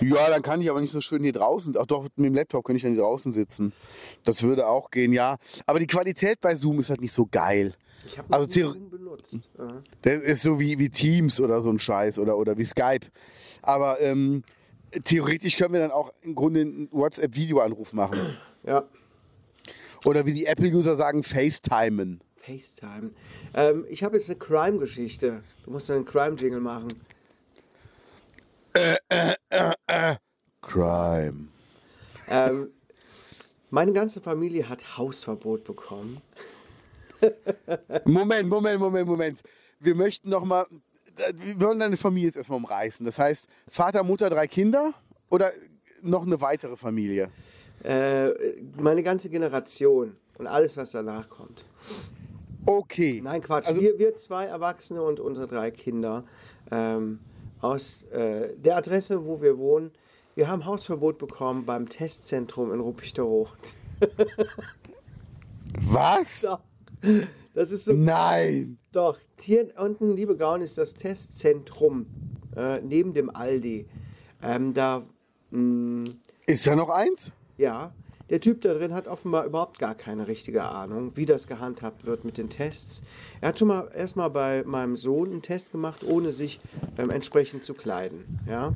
[0.00, 1.76] Ja, dann kann ich aber nicht so schön hier draußen.
[1.78, 3.72] Ach doch, mit dem Laptop kann ich dann hier draußen sitzen.
[4.24, 5.36] Das würde auch gehen, ja.
[5.66, 7.74] Aber die Qualität bei Zoom ist halt nicht so geil.
[8.06, 9.38] Ich habe Also Zoom benutzt.
[10.02, 13.06] Das ist so wie, wie Teams oder so ein Scheiß oder, oder wie Skype.
[13.62, 14.42] Aber ähm,
[15.04, 18.18] theoretisch können wir dann auch im Grunde einen WhatsApp-Videoanruf machen.
[18.66, 18.84] ja.
[20.06, 22.22] Oder wie die Apple-User sagen, FaceTimen.
[22.36, 23.10] FaceTime.
[23.52, 25.42] Ähm, ich habe jetzt eine Crime-Geschichte.
[25.64, 26.94] Du musst einen Crime-Jingle machen.
[30.62, 31.48] Crime.
[32.28, 32.70] Ähm,
[33.70, 36.20] meine ganze Familie hat Hausverbot bekommen.
[38.04, 39.42] Moment, Moment, Moment, Moment.
[39.78, 40.66] Wir möchten noch mal,
[41.34, 43.04] wir wollen deine Familie jetzt erstmal umreißen.
[43.04, 44.94] Das heißt, Vater, Mutter, drei Kinder
[45.28, 45.50] oder
[46.02, 47.30] noch eine weitere Familie?
[47.82, 48.30] Äh,
[48.76, 51.64] meine ganze Generation und alles, was danach kommt.
[52.66, 53.20] Okay.
[53.22, 53.68] Nein, Quatsch.
[53.68, 56.24] Also- wir, wir zwei Erwachsene und unsere drei Kinder
[56.70, 57.20] ähm,
[57.60, 59.90] aus äh, der Adresse, wo wir wohnen.
[60.34, 63.76] Wir haben Hausverbot bekommen beim Testzentrum in Ruppichteroth.
[65.82, 66.40] Was?
[66.40, 66.60] Doch.
[67.54, 68.78] Das ist so Nein.
[68.92, 72.06] Doch, hier unten, liebe Gaun, ist das Testzentrum
[72.56, 73.86] äh, neben dem Aldi.
[74.42, 75.02] Ähm, da,
[75.50, 76.10] mh,
[76.46, 77.32] Ist da noch eins?
[77.56, 77.92] ja,
[78.30, 82.24] der Typ da drin hat offenbar überhaupt gar keine richtige Ahnung, wie das gehandhabt wird
[82.24, 83.02] mit den Tests.
[83.40, 86.60] Er hat schon mal erstmal bei meinem Sohn einen Test gemacht, ohne sich
[86.96, 88.40] ähm, entsprechend zu kleiden.
[88.46, 88.72] Ja.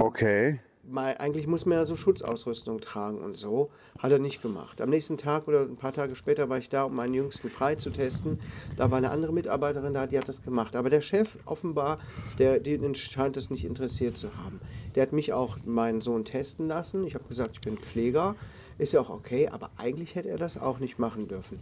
[0.00, 0.58] Okay.
[0.90, 3.70] Mal, eigentlich muss man ja so Schutzausrüstung tragen und so.
[3.98, 4.80] Hat er nicht gemacht.
[4.80, 7.76] Am nächsten Tag oder ein paar Tage später war ich da, um meinen Jüngsten frei
[7.76, 8.40] zu testen.
[8.76, 10.74] Da war eine andere Mitarbeiterin da, die hat das gemacht.
[10.74, 11.98] Aber der Chef offenbar,
[12.38, 14.60] der, den scheint es nicht interessiert zu haben.
[14.94, 17.06] Der hat mich auch meinen Sohn testen lassen.
[17.06, 18.34] Ich habe gesagt, ich bin Pfleger.
[18.80, 21.58] Ist ja auch okay, aber eigentlich hätte er das auch nicht machen dürfen.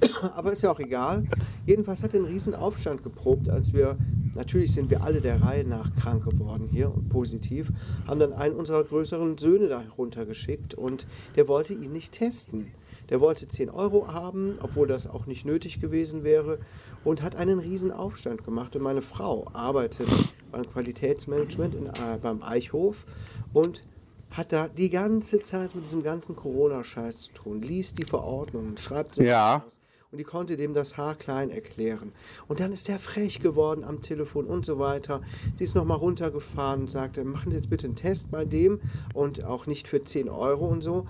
[0.36, 1.24] aber ist ja auch egal.
[1.66, 3.98] Jedenfalls hat er einen riesen Aufstand geprobt, als wir,
[4.36, 7.72] natürlich sind wir alle der Reihe nach krank geworden hier positiv,
[8.06, 12.68] haben dann einen unserer größeren Söhne da runtergeschickt und der wollte ihn nicht testen.
[13.10, 16.60] Der wollte 10 Euro haben, obwohl das auch nicht nötig gewesen wäre
[17.02, 18.76] und hat einen riesen Aufstand gemacht.
[18.76, 20.06] Und meine Frau arbeitet
[20.52, 23.04] beim Qualitätsmanagement in, äh, beim Eichhof
[23.52, 23.82] und
[24.32, 29.14] hat da die ganze Zeit mit diesem ganzen Corona-Scheiß zu tun, liest die Verordnungen, schreibt
[29.16, 29.62] sie Ja.
[29.66, 29.80] aus.
[30.10, 32.12] Und die konnte dem das haarklein erklären.
[32.46, 35.22] Und dann ist der frech geworden am Telefon und so weiter.
[35.54, 38.78] Sie ist nochmal runtergefahren und sagte, machen Sie jetzt bitte einen Test bei dem
[39.14, 41.06] und auch nicht für 10 Euro und so.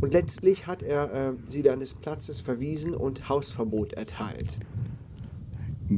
[0.00, 4.58] Und letztlich hat er äh, sie dann des Platzes verwiesen und Hausverbot erteilt.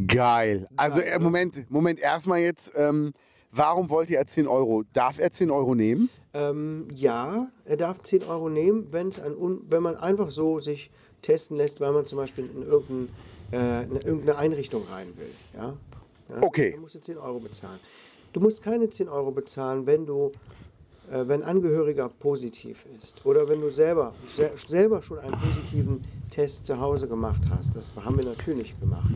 [0.06, 0.68] Geil.
[0.76, 3.14] Also äh, Moment, Moment, erstmal jetzt, ähm,
[3.50, 4.84] warum wollte er 10 Euro?
[4.92, 6.10] Darf er 10 Euro nehmen?
[6.37, 10.90] Ähm, ja, er darf 10 Euro nehmen, wenn's ein un wenn man einfach so sich
[11.22, 13.09] testen lässt, weil man zum Beispiel in, irgendein,
[13.53, 15.31] äh, in irgendeine Einrichtung rein will.
[15.55, 15.72] Ja?
[16.29, 16.72] Ja, Okay.
[16.72, 17.81] Dann musst du 10 Euro bezahlen.
[18.35, 20.31] Du musst keine 10 Euro bezahlen, wenn du
[21.11, 26.66] äh, wenn Angehöriger positiv ist oder wenn du selber, se selber schon einen positiven Test
[26.66, 27.77] zu Hause gemacht hast.
[27.77, 29.11] Das haben wir natürlich gemacht.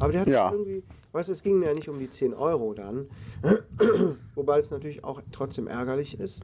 [0.00, 0.52] Aber der hat Ja.
[0.52, 0.82] irgendwie,
[1.18, 3.08] weißt es ging mir ja nicht um die 10 Euro dann,
[4.34, 6.42] wobei es natürlich auch trotzdem ärgerlich ist.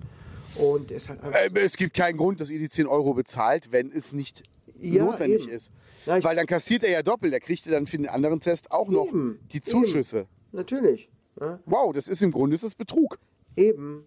[0.57, 3.91] Und es hat Äh, es gibt keinen Grund, dass ihr die 10 Euro bezahlt, wenn
[3.93, 4.43] es nicht
[4.79, 5.53] Ja, notwendig eben.
[5.57, 5.71] ist.
[6.07, 7.33] Ich- Weil dann kassiert er ja doppelt.
[7.33, 10.27] Er kriegt dann für den anderen Test auch noch Eben, die Zuschüsse.
[10.53, 11.09] Natürlich.
[11.41, 13.19] Ja, Wow, das ist im Grunde ist das Betrug.
[13.57, 14.05] eben.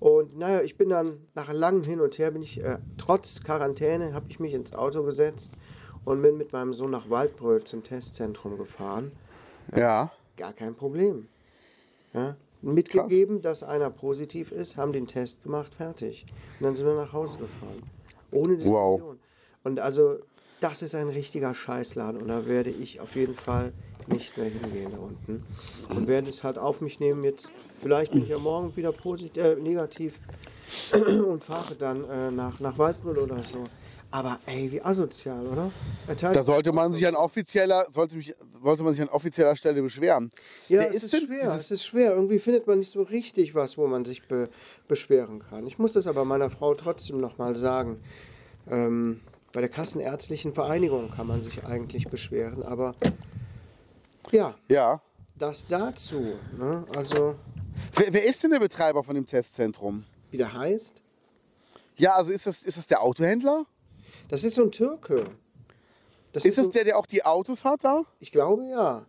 [0.00, 4.14] Und naja, ich bin dann nach langem Hin und Her, bin ich äh, trotz Quarantäne,
[4.14, 5.54] habe ich mich ins Auto gesetzt
[6.04, 9.10] und bin mit meinem Sohn nach Waldbröl zum Testzentrum gefahren.
[9.74, 10.12] Ja.
[10.36, 11.28] Gar kein Problem.
[12.14, 16.26] Ja, mitgegeben, dass einer positiv ist, haben den Test gemacht, fertig.
[16.58, 17.82] Und dann sind wir nach Hause gefahren.
[18.30, 19.02] Ohne Diskussion.
[19.02, 19.16] Wow.
[19.64, 20.18] Und also,
[20.60, 23.72] das ist ein richtiger Scheißladen und da werde ich auf jeden Fall
[24.06, 25.44] nicht mehr hingehen da unten.
[25.88, 27.22] Und werde es halt auf mich nehmen.
[27.22, 30.18] Jetzt, vielleicht bin ich ja morgen wieder positiv, äh, negativ
[31.26, 33.62] und fahre dann äh, nach, nach Waldbrüll oder so.
[34.10, 35.70] Aber ey, wie asozial, oder?
[36.06, 40.30] Da sollte man sich an offizieller, sollte, mich, sollte man sich an offizieller Stelle beschweren.
[40.68, 41.52] Ja, Wer es ist, denn schwer.
[41.52, 42.12] Es ist schwer.
[42.12, 44.48] Irgendwie findet man nicht so richtig was, wo man sich be
[44.88, 45.66] beschweren kann.
[45.66, 48.00] Ich muss das aber meiner Frau trotzdem nochmal sagen.
[48.70, 49.20] Ähm,
[49.52, 52.94] bei der Kassenärztlichen Vereinigung kann man sich eigentlich beschweren, aber
[54.30, 55.02] ja, Ja.
[55.36, 56.34] das dazu.
[56.58, 56.84] Ne?
[56.96, 57.36] Also,
[57.94, 60.04] Wer, wer ist denn der Betreiber von dem Testzentrum?
[60.30, 61.02] wie der heißt,
[61.96, 63.66] Ja, also ist das, ist das der Autohändler?
[64.28, 65.24] Das ist so ein Türke.
[66.32, 68.02] Das Ist das so, der, der auch die Autos hat da?
[68.20, 69.04] Ich glaube ja.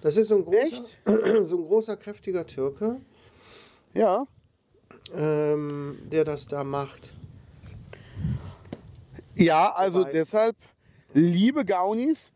[0.00, 0.84] Das ist so ein großer,
[1.46, 3.00] so ein großer kräftiger Türke,
[3.94, 4.26] Ja.
[5.14, 7.14] ähm, der das da macht.
[9.34, 10.56] Ja, also Wobei- deshalb,
[11.14, 12.32] liebe Gaunis,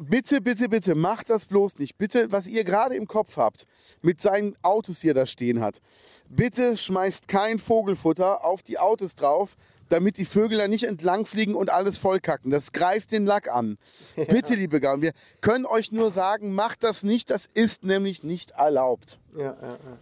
[0.00, 1.98] bitte, bitte, bitte, macht das bloß nicht.
[1.98, 3.66] Bitte, was ihr gerade im Kopf habt,
[4.02, 5.80] mit seinen Autos, die er da stehen hat,
[6.28, 9.56] bitte schmeißt kein Vogelfutter auf die Autos drauf,
[9.88, 12.50] damit die Vögel da nicht entlangfliegen und alles vollkacken.
[12.50, 13.78] Das greift den Lack an.
[14.16, 18.52] Bitte, liebe Gaunis, wir können euch nur sagen, macht das nicht, das ist nämlich nicht
[18.52, 19.18] erlaubt.
[19.36, 19.98] Ja, ja, ja.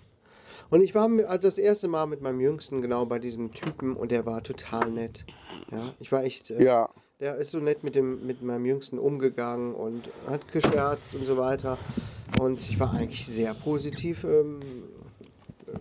[0.68, 4.26] Und ich war das erste Mal mit meinem Jüngsten genau bei diesem Typen und der
[4.26, 5.24] war total nett.
[5.70, 6.50] Ja, ich war echt.
[6.50, 6.88] Äh, Ja.
[7.18, 11.38] Der ist so nett mit, dem, mit meinem Jüngsten umgegangen und hat gescherzt und so
[11.38, 11.78] weiter.
[12.40, 14.60] Und ich war eigentlich sehr positiv, ähm,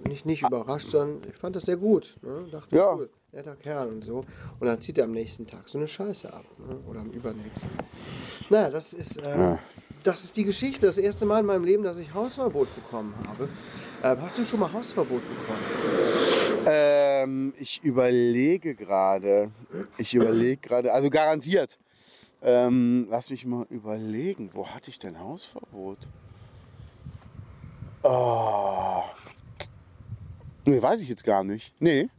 [0.07, 2.15] nicht, nicht überrascht, sondern ich fand das sehr gut.
[2.21, 2.45] Ne?
[2.51, 2.93] Dachte, Ja.
[2.95, 4.23] cool, netter Kerl und so.
[4.59, 6.45] Und dann zieht er am nächsten Tag so eine Scheiße ab.
[6.57, 6.77] Ne?
[6.87, 7.71] Oder am übernächsten.
[8.49, 9.57] Naja, das ist, äh,
[10.03, 10.85] das ist die Geschichte.
[10.85, 13.49] Das erste Mal in meinem Leben, dass ich Hausverbot bekommen habe.
[14.01, 16.65] Äh, hast du schon mal Hausverbot bekommen?
[16.65, 19.51] Ähm, ich überlege gerade.
[19.97, 21.77] Ich überlege gerade, also garantiert.
[22.41, 24.51] Ähm, lass mich mal überlegen.
[24.53, 25.97] Wo hatte ich denn Hausverbot?
[28.03, 29.03] Oh.
[30.65, 31.73] Nee, weiß ich jetzt gar nicht.
[31.79, 32.09] Nee.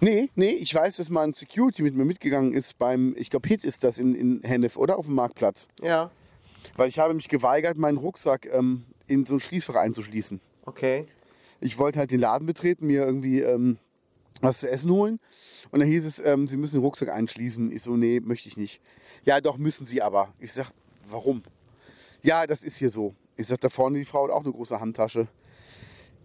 [0.00, 3.48] Nee, nee, ich weiß, dass mal ein Security mit mir mitgegangen ist beim, ich glaube,
[3.48, 4.98] Hit ist das in, in Hennef, oder?
[4.98, 5.68] Auf dem Marktplatz.
[5.82, 6.10] Ja.
[6.76, 10.40] Weil ich habe mich geweigert, meinen Rucksack ähm, in so ein Schließfach einzuschließen.
[10.66, 11.06] Okay.
[11.60, 13.78] ich wollte halt den Laden betreten, mir irgendwie ähm,
[14.40, 15.20] was zu essen holen.
[15.70, 17.72] Und dann hieß es, ähm, Sie müssen den Rucksack einschließen.
[17.72, 18.80] Ich so, nee, möchte ich nicht.
[19.24, 20.34] Ja, doch, müssen Sie aber.
[20.38, 20.70] Ich sag,
[21.08, 21.42] warum?
[22.22, 23.14] Ja, das ist hier so.
[23.36, 25.28] Ich sag, da vorne die Frau hat auch eine große Handtasche.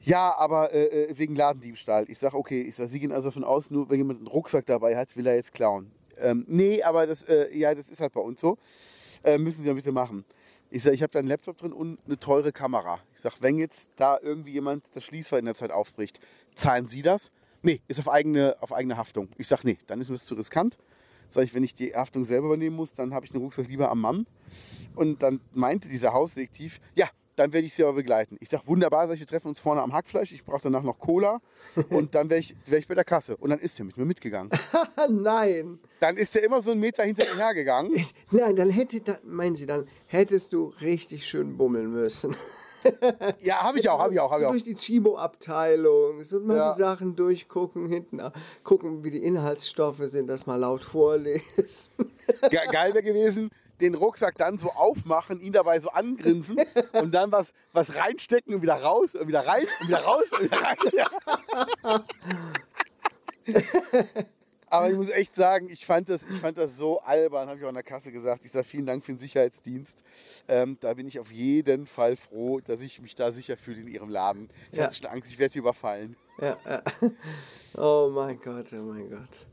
[0.03, 2.09] Ja, aber äh, äh, wegen Ladendiebstahl.
[2.09, 4.65] Ich sag, okay, ich sag, Sie gehen also davon aus, nur wenn jemand einen Rucksack
[4.65, 5.91] dabei hat, will er jetzt klauen.
[6.17, 8.57] Ähm, nee, aber das, äh, ja, das ist halt bei uns so.
[9.23, 10.25] Äh, müssen Sie ja bitte machen.
[10.71, 12.99] Ich sage, ich habe da einen Laptop drin und eine teure Kamera.
[13.13, 16.19] Ich sage, wenn jetzt da irgendwie jemand das Schließfach in der Zeit aufbricht,
[16.55, 17.29] zahlen Sie das?
[17.61, 19.29] Nee, ist auf eigene, auf eigene Haftung.
[19.37, 20.77] Ich sage, nee, dann ist mir das zu riskant.
[21.29, 23.91] Sag ich, wenn ich die Haftung selber übernehmen muss, dann habe ich den Rucksack lieber
[23.91, 24.25] am Mann.
[24.95, 27.09] Und dann meinte dieser Hausdetektiv, ja,
[27.41, 28.37] dann werde ich Sie aber begleiten.
[28.39, 30.31] Ich sage, wunderbar, sag ich, wir treffen uns vorne am Hackfleisch.
[30.31, 31.41] Ich brauche danach noch Cola
[31.89, 33.35] und dann wäre ich, wär ich bei der Kasse.
[33.37, 34.51] Und dann ist er mit mir mitgegangen.
[35.09, 35.79] Nein.
[35.99, 37.93] Dann ist er immer so einen Meter hinter mir hergegangen.
[38.31, 42.35] Nein, dann hätte, dann, meinen Sie, dann hättest du richtig schön bummeln müssen.
[43.41, 44.51] Ja, habe ich auch, habe ich auch, habe so ich auch.
[44.53, 46.71] durch die Chibo-Abteilung, so mal Ja.
[46.71, 48.19] die Sachen durchgucken, hinten
[48.63, 51.93] gucken, wie die Inhaltsstoffe sind, das mal laut vorlesen.
[52.49, 53.51] Ge geil wäre gewesen,
[53.81, 56.57] den Rucksack dann so aufmachen, ihn dabei so angrinsen
[56.93, 60.43] und dann was, was reinstecken und wieder raus und wieder rein und wieder raus und
[60.43, 60.77] wieder rein.
[64.67, 67.65] Aber ich muss echt sagen, ich fand das, ich fand das so albern, habe ich
[67.65, 68.45] auch an der Kasse gesagt.
[68.45, 70.01] Ich sage vielen Dank für den Sicherheitsdienst.
[70.47, 73.87] Ähm, da bin ich auf jeden Fall froh, dass ich mich da sicher fühle in
[73.89, 74.49] Ihrem Laden.
[74.71, 74.85] Ich Ja.
[74.85, 76.15] hatte schon Angst, ich werde hier überfallen.
[76.39, 76.81] ja, ja.
[77.75, 79.45] Oh mein Gott, oh mein Gott.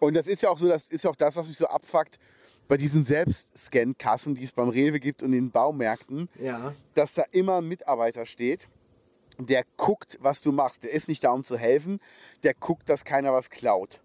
[0.00, 2.18] Und das ist ja auch so, das ist ja auch das, was mich so abfuckt
[2.68, 7.24] bei diesen Selbstscan-Kassen, die es beim Rewe gibt und in den Baumärkten, Ja, dass da
[7.32, 8.68] immer ein Mitarbeiter steht,
[9.38, 10.84] der guckt, was du machst.
[10.84, 12.00] Der ist nicht da, um zu helfen,
[12.42, 14.00] der guckt, dass keiner was klaut.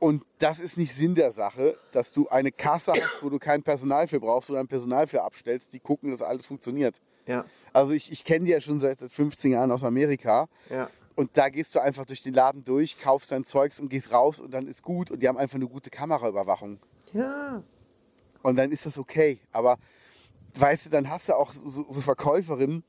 [0.00, 3.62] Und das ist nicht Sinn der Sache, dass du eine Kasse hast, wo du kein
[3.62, 7.00] Personal für brauchst, sondern Personal für abstellst, die gucken, dass alles funktioniert.
[7.26, 10.48] ja, Also ich, ich kenne die ja schon seit seit 15 Jahren aus Amerika.
[10.68, 10.90] ja.
[11.16, 14.40] Und da gehst du einfach durch den Laden durch, kaufst dein Zeugs und gehst raus
[14.40, 15.12] und dann ist gut.
[15.12, 16.80] Und die haben einfach eine gute Kameraüberwachung.
[17.14, 17.62] Ja,
[18.42, 19.40] Und dann ist das okay.
[19.52, 19.78] Aber
[20.56, 22.84] weißt du, dann hast du auch so, so Verkäuferinnen,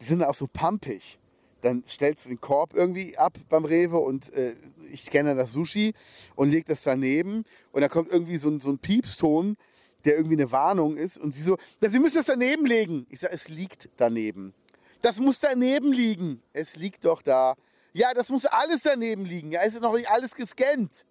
[0.00, 1.18] die sind auch so pumpig.
[1.60, 4.54] Dann stellst du den Korb irgendwie ab beim Rewe und äh,
[4.90, 5.94] ich kenne das Sushi
[6.34, 7.44] und leg das daneben.
[7.72, 9.56] Und da kommt irgendwie so ein, so ein Piepston,
[10.04, 11.18] der irgendwie eine Warnung ist.
[11.18, 13.06] Und sie so, "Na, Sie müssen das daneben legen.
[13.10, 14.54] Ich sage, es liegt daneben.
[15.02, 16.42] Das muss daneben liegen.
[16.52, 17.54] Es liegt doch da.
[17.92, 19.52] Ja, das muss alles daneben liegen.
[19.52, 21.04] Ja, es ist noch nicht alles gescannt.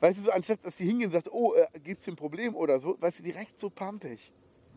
[0.00, 2.54] Weißt du, so anstatt dass die hingehen und sagt, oh, äh, gibt's hier ein Problem
[2.54, 4.32] oder so, weißt du, direkt so pampig.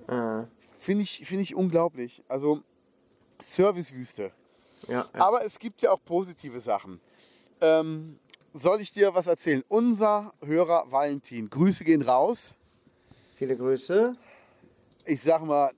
[0.08, 0.44] Äh,
[0.80, 2.24] Finde ich, finde ich unglaublich.
[2.28, 2.62] Also
[3.40, 4.32] Servicewüste.
[4.88, 5.22] ja, ja.
[5.22, 7.00] Aber es gibt ja auch positive Sachen.
[7.60, 8.20] Ähm,
[8.54, 9.64] soll ich dir was erzählen?
[9.68, 12.56] Unser Hörer Valentin, Grüße gehen raus.
[13.36, 14.14] Viele Grüße.
[15.06, 15.72] Ich sag mal,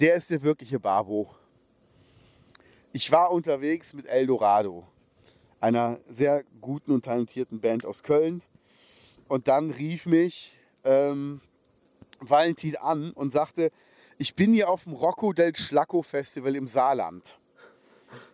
[0.00, 1.28] der ist der wirkliche Babo.
[2.92, 4.86] Ich war unterwegs mit Eldorado,
[5.60, 8.42] einer sehr guten und talentierten Band aus Köln.
[9.28, 10.52] Und dann rief mich
[10.84, 11.40] ähm,
[12.20, 13.70] Valentin an und sagte,
[14.16, 17.38] ich bin hier auf dem Rocco del Schlacco Festival im Saarland.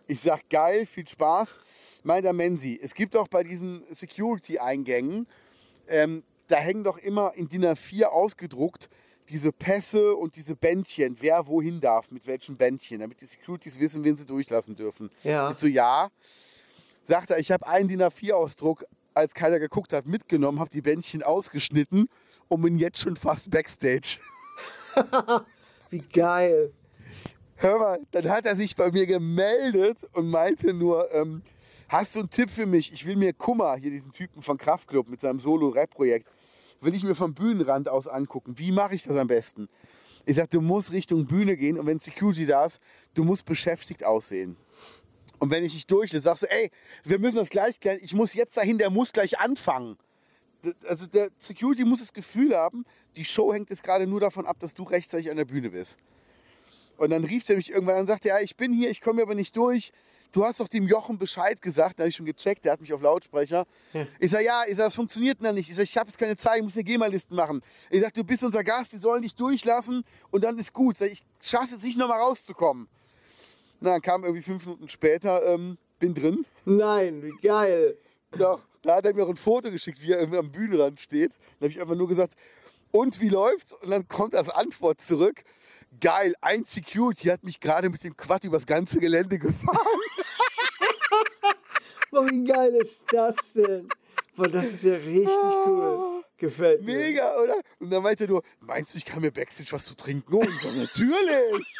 [0.07, 1.57] Ich sag, geil, viel Spaß.
[2.03, 5.27] Meint der Menzi, es gibt auch bei diesen Security-Eingängen,
[5.87, 8.89] ähm, da hängen doch immer in DIN A4 ausgedruckt
[9.29, 14.03] diese Pässe und diese Bändchen, wer wohin darf, mit welchen Bändchen, damit die Securities wissen,
[14.03, 15.09] wen sie durchlassen dürfen.
[15.23, 15.49] Ja.
[15.49, 16.09] Ich so, ja.
[17.01, 21.23] Sagt er, ich habe einen DIN A4-Ausdruck, als keiner geguckt hat, mitgenommen, habe die Bändchen
[21.23, 22.09] ausgeschnitten
[22.47, 24.17] und bin jetzt schon fast Backstage.
[25.89, 26.71] Wie geil.
[27.55, 31.41] Hör mal, dann hat er sich bei mir gemeldet und meinte nur, ähm,
[31.87, 32.91] hast du einen Tipp für mich?
[32.91, 36.29] Ich will mir Kummer, hier diesen Typen von Kraftklub mit seinem Solo-Rap-Projekt,
[36.81, 38.57] will ich mir vom Bühnenrand aus angucken.
[38.57, 39.69] Wie mache ich das am besten?
[40.25, 42.81] Ich sag, du musst Richtung Bühne gehen und wenn Security da ist,
[43.13, 44.57] du musst beschäftigt aussehen.
[45.45, 46.71] Und wenn ich dich durchlasse, sagst du, ey,
[47.03, 49.95] wir müssen das gleich klären, ich muss jetzt dahin, der muss gleich anfangen.
[50.87, 52.83] Also der Security muss das Gefühl haben,
[53.15, 55.97] die Show hängt jetzt gerade nur davon ab, dass du rechtzeitig an der Bühne bist.
[56.97, 59.21] Und dann rief er mich irgendwann an und sagte, ja, ich bin hier, ich komme
[59.21, 59.91] aber nicht durch.
[60.31, 61.99] Du hast doch dem Jochen Bescheid gesagt.
[61.99, 63.67] Da habe ich schon gecheckt, der hat mich auf Lautsprecher.
[64.17, 65.69] Ich sage, ja, ich sag, das funktioniert noch nicht.
[65.69, 67.61] Ich sage, ich habe jetzt keine Zeit, ich muss eine GEMA-Listen machen.
[67.91, 70.97] Ich sage, du bist unser Gast, die sollen dich durchlassen und dann ist gut.
[70.97, 72.87] Sag, ich schaffe es jetzt nicht nochmal rauszukommen.
[73.79, 76.45] Na, dann kam irgendwie fünf Minuten später, ähm, bin drin.
[76.65, 77.97] Nein, wie geil.
[78.37, 81.31] Doch, da hat er mir auch ein Foto geschickt, wie er irgendwie am Bühnenrand steht.
[81.59, 82.35] Da habe ich einfach nur gesagt,
[82.91, 83.73] und wie läuft's?
[83.73, 85.43] Und dann kommt als Antwort zurück,
[85.99, 89.77] geil, ein Security hat mich gerade mit dem Quad übers ganze Gelände gefahren.
[92.11, 93.89] Boah, wie geil ist das denn?
[94.35, 95.27] Boah, das ist ja richtig
[95.65, 96.14] cool.
[96.37, 96.95] Gefällt mir.
[96.97, 97.55] Mega, oder?
[97.79, 100.47] Und dann meinte er nur, meinst du, ich kann mir Backstage was zu trinken holen?
[100.49, 101.79] Ich sag, natürlich.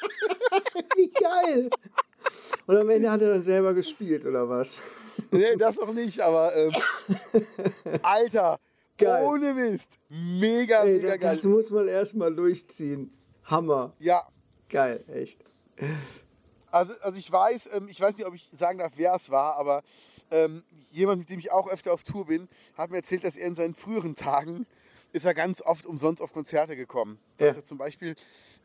[0.95, 1.69] Wie geil.
[2.65, 4.81] Und am Ende hat er dann selber gespielt, oder was?
[5.31, 6.73] nee, das noch nicht, aber ähm,
[8.01, 8.59] Alter,
[8.97, 9.25] Geil.
[9.25, 9.89] ohne Mist.
[10.09, 11.31] Mega, Ey, mega das, geil.
[11.35, 13.11] das muss man erstmal durchziehen.
[13.43, 13.93] Hammer.
[13.99, 14.27] Ja,
[14.69, 15.43] Geil, echt.
[16.71, 19.55] Also, also ich weiß, ähm, ich weiß nicht, ob ich sagen darf, wer es war,
[19.57, 19.83] aber
[20.31, 20.63] ähm,
[20.95, 23.55] jemand, mit dem ich auch öfter auf Tour bin, hat mir erzählt, dass er in
[23.55, 24.65] seinen früheren Tagen
[25.11, 27.19] ist er ganz oft umsonst auf Konzerte gekommen.
[27.39, 27.47] Ja.
[27.47, 28.15] Sagte zum Beispiel,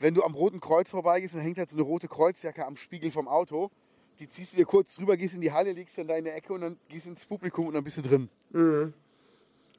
[0.01, 3.12] wenn du am Roten Kreuz vorbeigehst, dann hängt halt so eine rote Kreuzjacke am Spiegel
[3.12, 3.71] vom Auto.
[4.19, 6.53] Die ziehst du dir kurz drüber, gehst in die Halle, legst sie in deine Ecke
[6.53, 8.29] und dann gehst ins Publikum und dann bist du drin.
[8.51, 8.93] Mhm.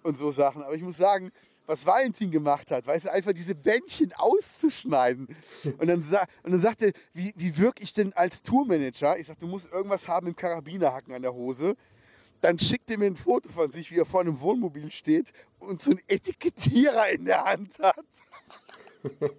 [0.01, 0.63] Und so Sachen.
[0.63, 1.31] Aber ich muss sagen,
[1.65, 5.27] was Valentin gemacht hat, weißt du, einfach diese Bändchen auszuschneiden.
[5.77, 5.99] Und dann,
[6.43, 9.17] und dann sagte er, wie, wie wirke ich denn als Tourmanager?
[9.19, 11.75] Ich sag, du musst irgendwas haben im Karabinerhaken an der Hose.
[12.41, 15.81] Dann schickt er mir ein Foto von sich, wie er vor einem Wohnmobil steht und
[15.81, 18.03] so einen Etikettierer in der Hand hat.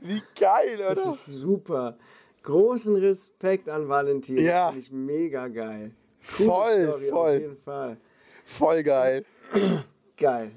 [0.00, 0.94] wie geil, oder?
[0.94, 1.98] Das ist super.
[2.42, 4.38] Großen Respekt an Valentin.
[4.38, 4.72] Ja.
[4.72, 5.94] Das finde ich mega geil.
[6.36, 7.34] Coole Voll, Story, voll.
[7.36, 7.96] Auf jeden Fall.
[8.44, 9.24] Voll geil.
[10.16, 10.52] Geil.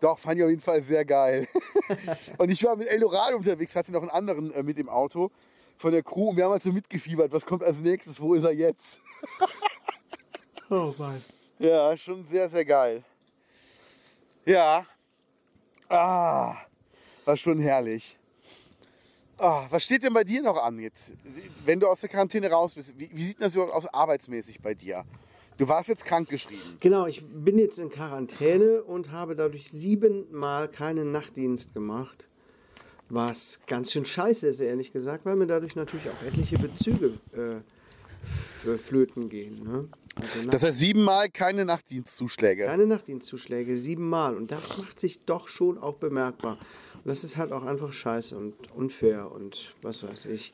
[0.00, 1.48] Doch, fand ich auf jeden Fall sehr geil.
[2.38, 5.30] und ich war mit Eldorado unterwegs, hatte noch einen anderen äh, mit im Auto
[5.76, 8.44] von der Crew und wir haben halt so mitgefiebert, was kommt als nächstes, wo ist
[8.44, 9.00] er jetzt?
[10.70, 11.22] Oh Mann.
[11.58, 13.04] Ja, schon sehr, sehr geil.
[14.46, 14.86] Ja.
[15.88, 16.56] Ah,
[17.26, 18.16] war schon herrlich.
[19.36, 21.12] Ah, was steht denn bei dir noch an jetzt,
[21.64, 22.98] wenn du aus der Quarantäne raus bist?
[22.98, 25.04] Wie, wie sieht das überhaupt aus arbeitsmäßig bei dir?
[25.56, 26.78] Du warst jetzt krankgeschrieben.
[26.80, 32.28] Genau, ich bin jetzt in Quarantäne und habe dadurch siebenmal keinen Nachtdienst gemacht.
[33.14, 38.76] Was ganz schön scheiße ist, ehrlich gesagt, weil mir dadurch natürlich auch etliche Bezüge äh,
[38.78, 39.62] flöten gehen.
[39.62, 39.88] Ne?
[40.16, 42.66] Also Das heißt siebenmal keine Nachtdienstzuschläge.
[42.66, 44.36] keine Nachtdienstzuschläge, siebenmal.
[44.36, 46.58] Und das macht sich doch schon auch bemerkbar.
[46.94, 50.52] Und das ist halt auch einfach scheiße und unfair und was weiß ich.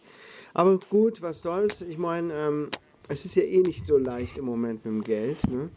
[0.52, 1.80] Aber gut, was soll's.
[1.80, 2.68] Ich meine, ähm,
[3.08, 5.38] es ist ja eh nicht so leicht im Moment mit dem Geld.
[5.48, 5.70] Ne?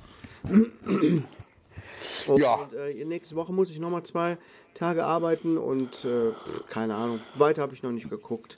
[2.27, 2.69] Und, Ja.
[2.87, 4.37] äh, nächste Woche muss ich nochmal zwei
[4.73, 6.31] Tage arbeiten und äh,
[6.69, 7.19] keine Ahnung.
[7.35, 8.57] Weiter habe ich noch nicht geguckt.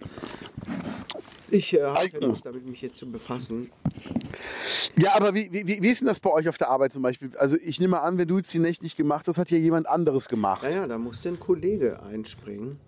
[1.50, 3.72] Ich äh, habe keine Lust, damit mich jetzt zu befassen.
[4.98, 7.32] Ja, aber wie, wie, wie ist denn das bei euch auf der Arbeit zum Beispiel?
[7.38, 9.88] Also ich nehme an, wenn du jetzt die Nächte nicht gemacht hast, hat ja jemand
[9.88, 10.64] anderes gemacht.
[10.64, 12.80] Naja, da musste ein Kollege einspringen.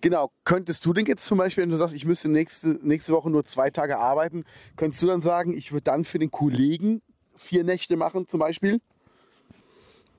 [0.00, 0.30] Genau.
[0.44, 3.44] Könntest du denn jetzt zum Beispiel, wenn du sagst, ich müsste nächste, nächste Woche nur
[3.44, 4.44] zwei Tage arbeiten,
[4.76, 7.00] könntest du dann sagen, ich würde dann für den Kollegen
[7.36, 8.80] vier Nächte machen zum Beispiel?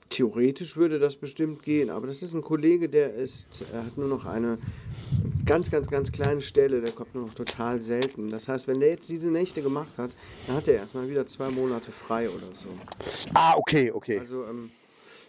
[0.09, 4.07] Theoretisch würde das bestimmt gehen, aber das ist ein Kollege, der ist, er hat nur
[4.07, 4.57] noch eine
[5.45, 8.29] ganz, ganz, ganz kleine Stelle, der kommt nur noch total selten.
[8.29, 10.11] Das heißt, wenn der jetzt diese Nächte gemacht hat,
[10.47, 12.69] dann hat er erstmal wieder zwei Monate frei oder so.
[13.33, 14.19] Ah, okay, okay.
[14.19, 14.71] Also ähm,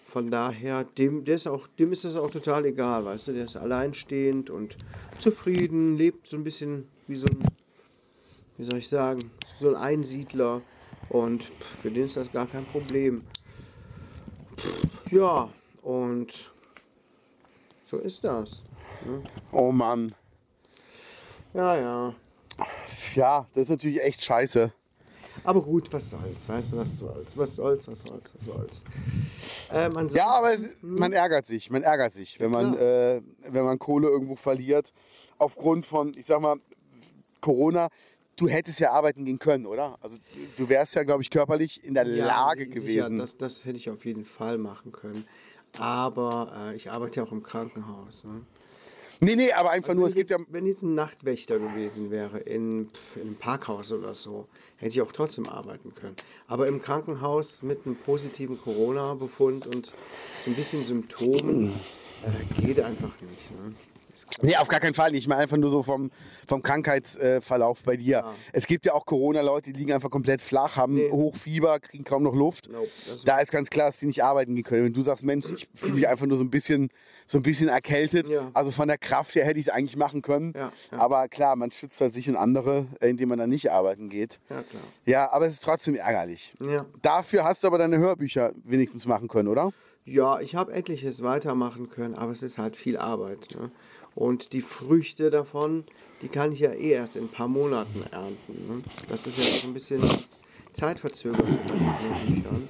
[0.07, 3.45] von daher, dem, der ist auch, dem ist das auch total egal, weißt du, der
[3.45, 4.77] ist alleinstehend und
[5.19, 7.45] zufrieden, lebt so ein bisschen wie so ein,
[8.57, 10.63] wie soll ich sagen, so ein Einsiedler
[11.09, 13.23] und pff, für den ist das gar kein Problem.
[15.11, 15.49] Ja,
[15.83, 16.53] und
[17.85, 18.63] so ist das.
[19.05, 19.23] Ne?
[19.53, 20.15] Oh Mann.
[21.55, 22.15] Ja, ja.
[23.15, 24.73] Ja, das ist natürlich echt scheiße.
[25.45, 28.85] Aber gut, was soll's, weißt du, was soll's, was soll's, was soll's, was soll's.
[29.71, 33.79] Ähm, Ja, aber es, man ärgert sich, man ärgert sich, wenn man, äh, wenn man
[33.79, 34.93] Kohle irgendwo verliert.
[35.39, 36.57] Aufgrund von, ich sag mal,
[37.41, 37.91] Corona.
[38.37, 39.97] Du hättest ja arbeiten gehen können, oder?
[40.03, 40.19] Also
[40.59, 43.19] du wärst ja, glaube ich, körperlich in der Ja, Lage gewesen.
[43.19, 45.27] das, das hätte ich auf jeden Fall machen können.
[45.79, 48.25] Aber äh, ich arbeite ja auch im Krankenhaus.
[48.25, 48.43] Ne?
[49.21, 50.47] nee, nee, aber einfach nur, wenn, es gibt jetzt, ja.
[50.51, 55.03] wenn jetzt ein Nachtwächter gewesen wäre in, pf, in einem Parkhaus oder so, hätte ich
[55.03, 56.17] auch trotzdem arbeiten können.
[56.47, 61.73] Aber im Krankenhaus mit einem positiven Corona-Befund und so ein bisschen Symptomen
[62.23, 63.51] äh, geht einfach nicht.
[63.53, 63.75] Ne?
[64.43, 65.15] Nee, auf gar keinen Fall.
[65.15, 66.11] Ich meine einfach nur so vom,
[66.49, 68.25] vom Krankheitsverlauf bei dir.
[68.53, 71.11] Es gibt ja auch Corona-Leute, die liegen einfach komplett flach, haben Nee.
[71.11, 72.71] Hochfieber, kriegen kaum noch Luft.
[72.71, 72.89] Nope,
[73.25, 74.85] da ist ganz klar, dass die nicht arbeiten können.
[74.87, 76.89] Wenn du sagst, Mensch, ich fühle mich einfach nur so ein bisschen,
[77.27, 78.51] so ein bisschen erkältet, Ja.
[78.55, 80.53] also von der Kraft her hätte ich es eigentlich machen können.
[80.57, 80.99] Ja, ja.
[80.99, 84.39] Aber klar, man schützt halt sich und andere, äh, indem man dann nicht arbeiten geht.
[84.49, 84.83] Ja, klar.
[85.05, 86.55] Ja, aber es ist trotzdem ärgerlich.
[86.63, 86.87] Ja.
[87.03, 89.73] Dafür hast du aber deine Hörbücher wenigstens machen können, oder?
[90.09, 93.49] Ja, ich habe etliches weitermachen können, aber es ist halt viel Arbeit.
[93.51, 93.73] Ne?
[94.17, 95.85] Und die Früchte davon,
[96.23, 98.67] die kann ich ja eh erst in ein paar Monaten ernten.
[98.67, 98.83] Ne?
[99.09, 100.03] Das ist ja so ein bisschen
[100.73, 102.69] zeitverzögert bei den Büchern,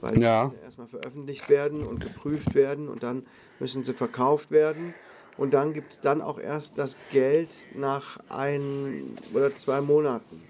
[0.00, 0.48] weil Ja.
[0.58, 3.24] die erstmal veröffentlicht werden und geprüft werden und dann
[3.60, 4.94] müssen sie verkauft werden.
[5.36, 10.40] Und dann gibt es dann auch erst das Geld nach ein oder zwei Monaten.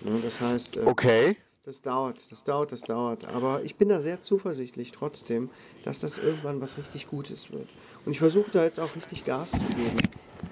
[0.00, 0.20] Ne?
[0.22, 1.36] Das heißt, äh, Okay.
[1.64, 3.24] Das dauert, das dauert, das dauert.
[3.26, 5.48] Aber ich bin da sehr zuversichtlich trotzdem,
[5.84, 7.68] dass das irgendwann was richtig Gutes wird.
[8.04, 10.00] Und ich versuche da jetzt auch richtig Gas zu geben.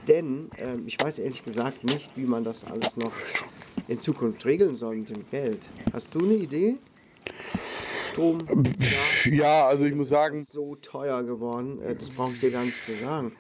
[0.07, 3.13] Denn ähm, ich weiß ehrlich gesagt nicht, wie man das alles noch
[3.89, 5.69] in Zukunft regeln soll mit dem Geld.
[5.93, 6.79] Hast du eine Idee?
[8.13, 11.81] Strom, Gas, Ja, also ich muss ist sagen, jetzt so teuer geworden.
[11.83, 13.33] Äh, das brauche ich dir gar nicht zu sagen.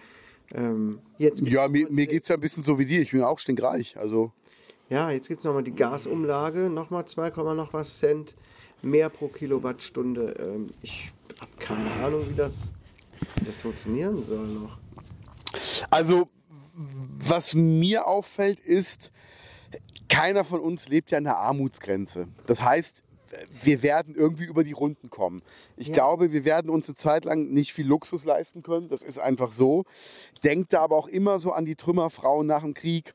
[0.52, 3.00] Ähm, jetzt ja, mir, mir geht es ja ein bisschen so wie dir.
[3.00, 3.96] Ich bin auch stinkreich.
[3.96, 4.32] Also,
[4.90, 8.36] Ja, jetzt gibt es nochmal die Gasumlage, nochmal 2, Komma noch was Cent
[8.82, 10.34] mehr pro Kilowattstunde.
[10.40, 12.72] Ähm, ich habe keine Ahnung, wie das,
[13.36, 14.78] wie das funktionieren soll noch.
[15.90, 16.28] also
[16.74, 19.12] was mir auffällt, ist,
[20.08, 22.26] keiner von uns lebt ja an der Armutsgrenze.
[22.46, 23.04] Das heißt,
[23.62, 25.42] wir werden irgendwie über die Runden kommen.
[25.76, 25.94] Ich Ja.
[25.94, 28.88] glaube, wir werden uns eine Zeit lang nicht viel Luxus leisten können.
[28.88, 29.84] Das ist einfach so.
[30.42, 33.14] Denkt da aber auch immer so an die Trümmerfrauen nach dem Krieg.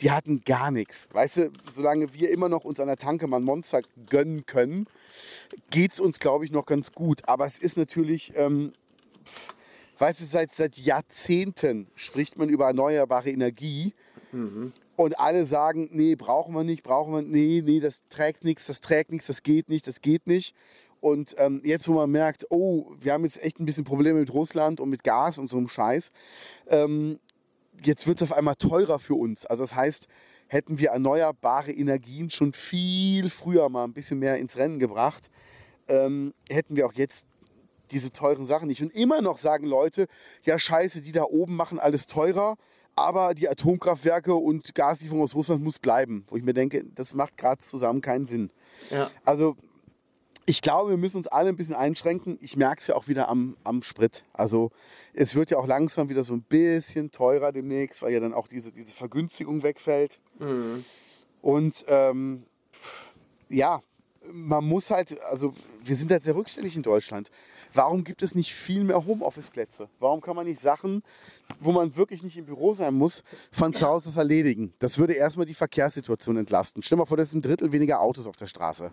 [0.00, 1.08] Die hatten gar nichts.
[1.12, 4.86] Weißt du, solange wir immer noch uns an der Tanke mal ein Monster gönnen können,
[5.70, 7.26] geht es uns, glaube ich, noch ganz gut.
[7.28, 8.72] Aber es ist natürlich, ähm,
[9.98, 13.94] weißt du, seit, seit Jahrzehnten spricht man über erneuerbare Energie.
[14.96, 18.80] Und alle sagen, nee, brauchen wir nicht, brauchen wir, nee, nee, das trägt nichts, das
[18.80, 20.54] trägt nichts, das geht nicht, das geht nicht.
[21.00, 24.32] Und ähm, jetzt, wo man merkt, oh, wir haben jetzt echt ein bisschen Probleme mit
[24.32, 26.10] Russland und mit Gas und so einem Scheiß,
[26.68, 27.18] ähm,
[27.82, 29.46] jetzt wird es auf einmal teurer für uns.
[29.46, 30.06] Also das heißt,
[30.48, 35.30] hätten wir erneuerbare Energien schon viel früher mal ein bisschen mehr ins Rennen gebracht,
[35.88, 37.26] ähm, hätten wir auch jetzt
[37.90, 38.82] diese teuren Sachen nicht.
[38.82, 40.06] Und immer noch sagen Leute,
[40.42, 42.56] ja scheiße, die da oben machen alles teurer,
[42.96, 46.24] aber die Atomkraftwerke und Gaslieferung aus Russland muss bleiben.
[46.28, 48.50] Wo ich mir denke, das macht gerade zusammen keinen Sinn.
[48.90, 49.10] Ja.
[49.24, 49.56] Also
[50.46, 52.38] ich glaube, wir müssen uns alle ein bisschen einschränken.
[52.40, 54.22] Ich merke es ja auch wieder am, am Sprit.
[54.32, 54.70] Also
[55.12, 58.46] es wird ja auch langsam wieder so ein bisschen teurer demnächst, weil ja dann auch
[58.46, 60.20] diese, diese Vergünstigung wegfällt.
[61.42, 62.44] Und ähm,
[63.48, 63.82] ja,
[64.32, 67.30] man muss halt, also wir sind halt sehr rückständig in Deutschland.
[67.74, 69.88] Warum gibt es nicht viel mehr Homeoffice-Plätze?
[69.98, 71.02] Warum kann man nicht Sachen,
[71.60, 74.72] wo man wirklich nicht im Büro sein muss, von zu Hause aus erledigen?
[74.78, 76.82] Das würde erstmal die Verkehrssituation entlasten.
[76.82, 78.92] Stell dir mal vor, das sind ein Drittel weniger Autos auf der Straße.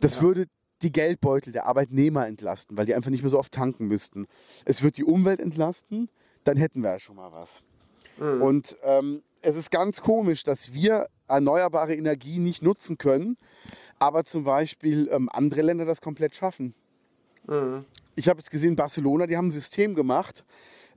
[0.00, 0.46] Das würde
[0.82, 4.26] die Geldbeutel der Arbeitnehmer entlasten, weil die einfach nicht mehr so oft tanken müssten.
[4.64, 6.08] Es wird die Umwelt entlasten,
[6.44, 7.62] dann hätten wir ja schon mal was.
[8.42, 13.36] Und ähm, es ist ganz komisch, dass wir erneuerbare Energie nicht nutzen können,
[13.98, 16.74] aber zum Beispiel ähm, andere Länder das komplett schaffen.
[18.16, 20.44] Ich habe jetzt gesehen, Barcelona, die haben ein System gemacht,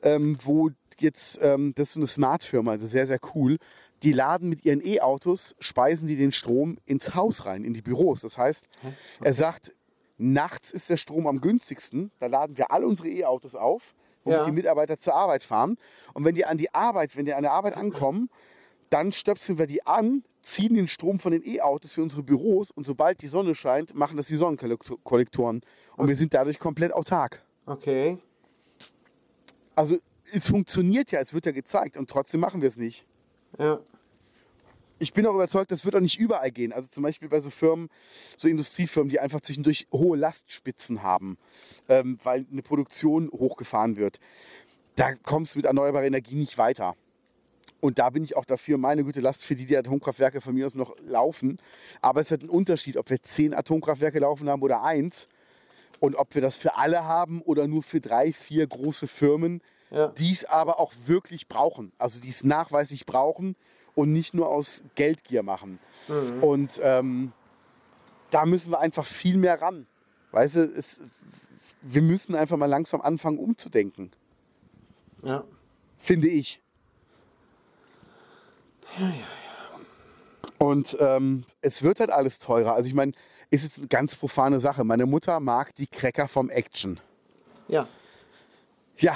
[0.02, 0.70] ähm, wo
[1.00, 3.58] jetzt, ähm, das ist so eine Smart-Firma, ist sehr, sehr cool.
[4.04, 8.22] Die laden mit ihren E-Autos, speisen die den Strom ins Haus rein, in die Büros.
[8.22, 8.68] Das heißt,
[9.22, 9.74] er sagt,
[10.22, 12.12] Nachts ist der Strom am günstigsten.
[12.20, 13.96] Da laden wir alle unsere E-Autos auf,
[14.26, 14.46] womit Ja.
[14.46, 15.78] die Mitarbeiter zur Arbeit fahren.
[16.14, 18.30] Und wenn die an die Arbeit, wenn die an der Arbeit ankommen,
[18.90, 22.86] dann stöpseln wir die an, ziehen den Strom von den E-Autos für unsere Büros und
[22.86, 25.62] sobald die Sonne scheint, machen das die Sonnenkollektoren.
[25.96, 27.42] Und wir sind dadurch komplett autark.
[27.66, 28.18] Okay.
[29.74, 30.00] Also
[30.34, 33.06] es funktioniert ja, es wird ja gezeigt und trotzdem machen wir es nicht.
[33.58, 33.80] Ja.
[35.02, 36.74] Ich bin auch überzeugt, das wird auch nicht überall gehen.
[36.74, 37.90] Also zum Beispiel bei so Firmen,
[38.36, 41.38] so Industriefirmen, die einfach zwischendurch hohe Lastspitzen haben,
[41.88, 44.20] ähm, weil eine Produktion hochgefahren wird.
[44.96, 46.96] Da kommst du mit erneuerbarer Energie nicht weiter.
[47.80, 50.66] Und da bin ich auch dafür, meine gute Last für die, die Atomkraftwerke von mir
[50.66, 51.60] aus noch laufen.
[52.02, 55.30] Aber es hat einen Unterschied, ob wir zehn Atomkraftwerke laufen haben oder eins.
[56.02, 59.62] Und ob wir das für alle haben oder nur für drei, vier große Firmen,
[59.92, 60.08] Ja.
[60.10, 61.92] die es aber auch wirklich brauchen.
[61.98, 63.56] Also die es nachweislich brauchen
[63.96, 65.80] und nicht nur aus Geldgier machen.
[66.42, 67.32] Und ähm,
[68.32, 69.88] da müssen wir einfach viel mehr ran.
[70.32, 71.02] Weißt du, es,
[71.82, 74.12] wir müssen einfach mal langsam anfangen umzudenken,
[75.24, 75.44] Ja.
[75.98, 76.62] finde ich.
[80.58, 82.74] Und ähm, es wird halt alles teurer.
[82.74, 83.14] Also ich meine,
[83.50, 84.84] es ist eine ganz profane Sache.
[84.84, 87.00] Meine Mutter mag die Cracker vom Action.
[87.68, 87.88] Ja.
[88.98, 89.16] Ja,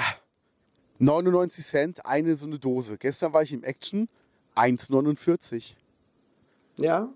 [1.04, 2.98] 99 Cent, eine so eine Dose.
[2.98, 4.08] Gestern war ich im Action,
[4.56, 5.74] 1,49.
[6.78, 7.08] Ja.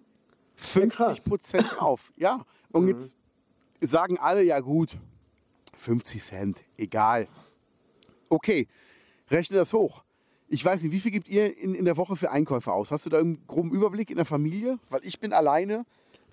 [0.57, 2.12] 50 Prozent auf.
[2.16, 3.16] Ja, und jetzt
[3.80, 4.97] sagen alle, ja gut,
[5.76, 7.28] 50 Cent, egal.
[8.28, 8.68] Okay,
[9.30, 10.03] rechne das hoch.
[10.49, 12.91] Ich weiß nicht, wie viel gibt ihr in, in der Woche für Einkäufe aus?
[12.91, 14.78] Hast du da einen groben Überblick in der Familie?
[14.89, 15.84] Weil ich bin alleine.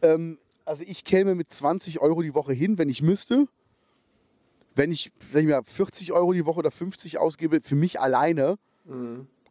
[0.02, 3.48] Ähm, also ich käme mit 20 Euro die Woche hin, wenn ich müsste.
[4.76, 8.58] Wenn ich, wenn ich mir 40 Euro die Woche oder 50 ausgebe, für mich alleine,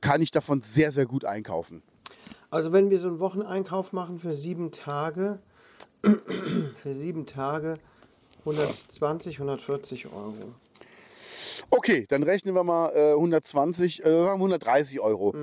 [0.01, 1.83] kann ich davon sehr, sehr gut einkaufen.
[2.51, 5.41] Also wenn wir so einen Wocheneinkauf machen für sieben Tage,
[6.03, 7.75] für sieben Tage
[8.41, 10.55] 120, 140 Euro.
[11.71, 15.35] Okay, dann rechnen wir mal äh, 120, äh, sagen wir 130 Euro.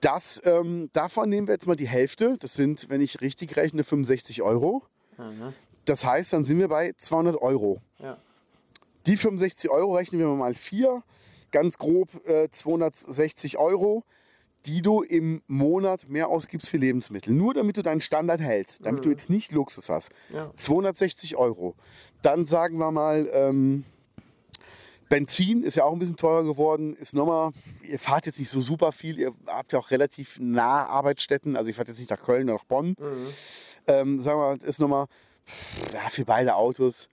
[0.00, 2.36] Das, ähm, davon nehmen wir jetzt mal die Hälfte.
[2.38, 4.82] Das sind, wenn ich richtig rechne, 65 Euro.
[5.16, 5.52] Aha.
[5.86, 7.80] Das heißt, dann sind wir bei 200 Euro.
[7.98, 8.18] Ja.
[9.06, 11.02] Die 65 Euro rechnen wir mal 4.
[11.52, 14.04] Ganz grob äh, 260 Euro,
[14.66, 17.32] die du im Monat mehr ausgibst für Lebensmittel.
[17.32, 20.10] Nur damit du deinen Standard hältst, damit du jetzt nicht Luxus hast.
[20.34, 20.50] Ja.
[20.56, 21.76] 260 Euro.
[22.22, 23.84] Dann sagen wir mal, ähm,
[25.08, 26.96] Benzin ist ja auch ein bisschen teurer geworden.
[26.96, 27.52] Ist nochmal,
[27.88, 31.56] ihr fahrt jetzt nicht so super viel, ihr habt ja auch relativ nah Arbeitsstätten.
[31.56, 32.96] Also ich fahre jetzt nicht nach Köln oder nach Bonn.
[33.86, 35.06] Ähm, sagen wir mal, ist nochmal
[35.94, 37.08] ja, für beide Autos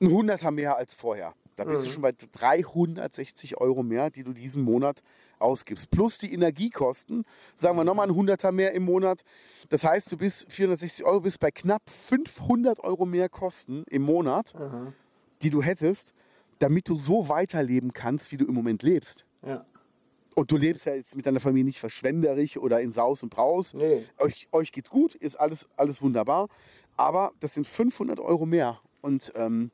[0.00, 1.34] ein Hunderter mehr als vorher.
[1.56, 5.02] Da bist du schon bei 360 Euro mehr, die du diesen Monat
[5.38, 5.90] ausgibst.
[5.90, 7.26] Plus die Energiekosten,
[7.56, 9.24] sagen wir nochmal ein Hunderter mehr im Monat.
[9.68, 14.54] Das heißt, du bist 460 Euro, bist bei knapp 500 Euro mehr Kosten im Monat,
[14.54, 14.94] Aha.
[15.42, 16.14] die du hättest,
[16.60, 19.26] damit du so weiterleben kannst, wie du im Moment lebst.
[19.44, 19.66] Ja.
[20.34, 23.74] Und du lebst ja jetzt mit deiner Familie nicht verschwenderisch oder in Saus und Braus.
[23.74, 24.06] Nee.
[24.16, 26.48] Euch, euch geht's gut, ist alles, alles wunderbar.
[26.96, 28.80] Aber das sind 500 Euro mehr.
[29.02, 29.70] Und ähm,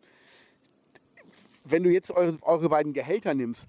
[1.68, 3.66] wenn du jetzt eure, eure beiden Gehälter nimmst,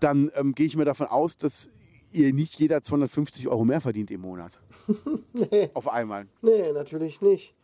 [0.00, 1.70] dann ähm, gehe ich mir davon aus, dass
[2.12, 4.58] ihr nicht jeder 250 Euro mehr verdient im Monat.
[5.32, 5.70] Nee.
[5.74, 6.26] Auf einmal.
[6.42, 7.54] Nee, natürlich nicht.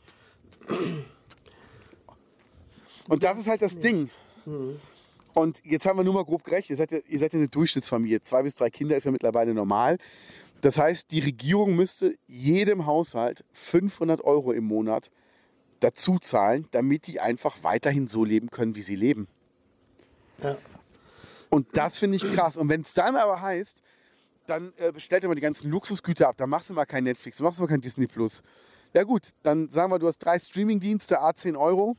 [3.08, 4.10] Und das ist halt das Ding.
[5.34, 6.70] Und jetzt haben wir nur mal grob gerechnet.
[6.70, 8.20] Ihr seid, ja, ihr seid ja eine Durchschnittsfamilie.
[8.22, 9.98] Zwei bis drei Kinder ist ja mittlerweile normal.
[10.62, 15.10] Das heißt, die Regierung müsste jedem Haushalt 500 Euro im Monat
[15.80, 19.28] dazu zahlen, damit die einfach weiterhin so leben können, wie sie leben.
[20.42, 20.56] Ja.
[21.50, 22.56] Und das finde ich krass.
[22.56, 23.82] Und wenn es dann aber heißt,
[24.46, 27.44] dann äh, bestellt mal die ganzen Luxusgüter ab, dann machst du mal kein Netflix, dann
[27.44, 28.42] machst du mal kein Disney Plus.
[28.94, 31.96] Ja gut, dann sagen wir, du hast drei Streamingdienste, A10 Euro.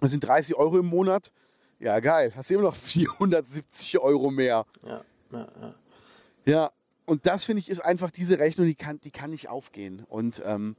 [0.00, 1.32] Das sind 30 Euro im Monat.
[1.78, 2.32] Ja, geil.
[2.34, 4.66] Hast du immer noch 470 Euro mehr.
[4.82, 5.04] Ja.
[5.32, 5.48] Ja.
[5.60, 5.74] Ja.
[6.44, 6.70] Ja,
[7.06, 10.04] und das finde ich ist einfach diese Rechnung, die kann, die kann nicht aufgehen.
[10.08, 10.76] Und ähm,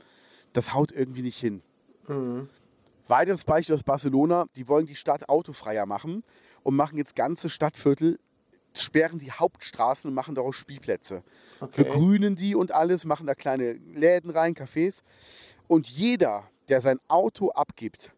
[0.53, 1.61] das haut irgendwie nicht hin.
[2.07, 2.49] Mhm.
[3.07, 6.23] Weiteres Beispiel aus Barcelona, die wollen die Stadt autofreier machen
[6.67, 8.19] und machen jetzt ganze Stadtviertel,
[8.73, 11.23] sperren die Hauptstraßen und machen daraus Spielplätze.
[11.61, 11.85] Okay.
[11.85, 15.01] Begrünen die und alles, machen da kleine Läden rein, Cafés.
[15.69, 18.11] Und jeder, der sein Auto abgibt,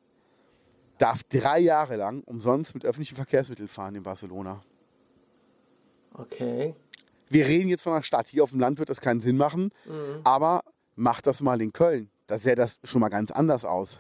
[0.98, 4.62] darf drei Jahre lang umsonst mit öffentlichen Verkehrsmitteln fahren in Barcelona.
[6.16, 6.74] Okay.
[7.28, 8.30] Wir reden jetzt von einer Stadt.
[8.30, 9.72] Hier auf dem Land wird das keinen Sinn machen.
[10.24, 10.64] Aber
[10.96, 12.10] macht das mal in Köln.
[12.26, 14.00] Da sähe das schon mal ganz anders aus.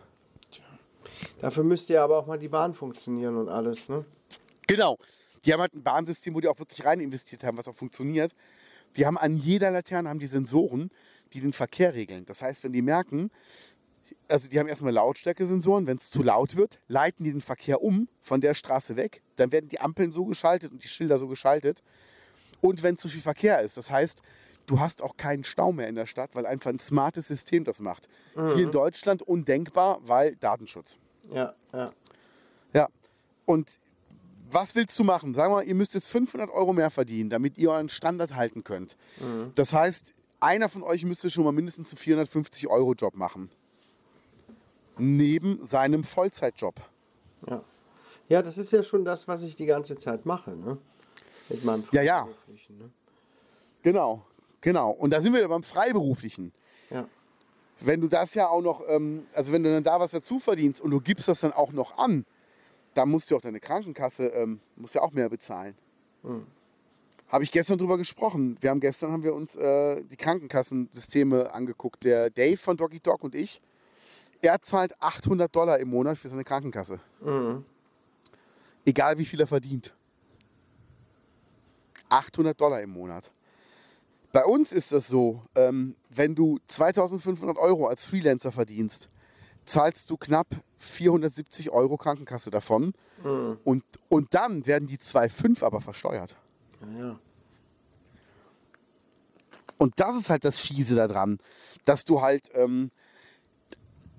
[1.39, 4.05] Dafür müsste ja aber auch mal die Bahn funktionieren und alles, ne?
[4.69, 4.97] Genau.
[5.45, 8.33] Die haben halt ein Bahnsystem, wo die auch wirklich rein investiert haben, was auch funktioniert.
[8.97, 10.91] Die haben an jeder Laterne haben die Sensoren,
[11.33, 12.25] die den Verkehr regeln.
[12.25, 13.31] Das heißt, wenn die merken,
[14.27, 15.87] also die haben erstmal Lautstärkesensoren.
[15.87, 19.21] Wenn es zu laut wird, leiten die den Verkehr um von der Straße weg.
[19.35, 21.83] Dann werden die Ampeln so geschaltet und die Schilder so geschaltet.
[22.61, 24.21] Und wenn zu viel Verkehr ist, das heißt,
[24.65, 27.79] du hast auch keinen Stau mehr in der Stadt, weil einfach ein smartes System das
[27.79, 28.07] macht.
[28.35, 30.97] Hier in Deutschland undenkbar, weil Datenschutz.
[31.31, 31.91] Ja, ja.
[32.73, 32.87] Ja.
[33.45, 33.79] Und
[34.51, 35.33] was willst du machen?
[35.33, 38.63] Sagen wir mal, ihr müsst jetzt 500 Euro mehr verdienen, damit ihr euren Standard halten
[38.63, 38.97] könnt.
[39.55, 43.49] Das heißt, einer von euch müsste schon mal mindestens einen 450 Euro Job machen.
[44.97, 46.75] Neben seinem Vollzeitjob.
[47.47, 47.63] Ja.
[48.27, 50.77] Ja, das ist ja schon das, was ich die ganze Zeit mache, ne?
[51.49, 52.19] Mit meinem Ja, ja.
[52.25, 52.89] Freiberuflichen, Ne?
[53.81, 54.25] Genau,
[54.61, 54.91] genau.
[54.91, 56.51] Und da sind wir beim Freiberuflichen.
[56.89, 57.07] Ja.
[57.79, 60.81] Wenn du das ja auch noch, ähm, also wenn du dann da was dazu verdienst
[60.81, 62.25] und du gibst das dann auch noch an,
[62.99, 65.73] dann musst du auch deine Krankenkasse, ähm, musst ja auch mehr bezahlen.
[67.29, 68.57] Habe ich gestern drüber gesprochen.
[68.59, 72.03] Wir haben gestern haben wir uns äh, die Krankenkassensysteme angeguckt.
[72.03, 73.61] Der Dave von Doggy Dog und ich,
[74.41, 76.99] er zahlt 800 Dollar im Monat für seine Krankenkasse.
[78.83, 79.93] Egal wie viel er verdient.
[82.09, 83.31] 800 Dollar im Monat.
[84.33, 89.07] Bei uns ist das so, ähm, wenn du 2500 Euro als Freelancer verdienst,
[89.69, 90.47] zahlst du knapp
[90.79, 92.93] 470 Euro Krankenkasse davon.
[93.63, 96.35] Und, und dann werden die 2,5 aber versteuert.
[96.81, 97.19] Ja, ja.
[99.77, 101.39] Und das ist halt das Fiese daran,
[101.85, 102.91] dass du halt, ähm,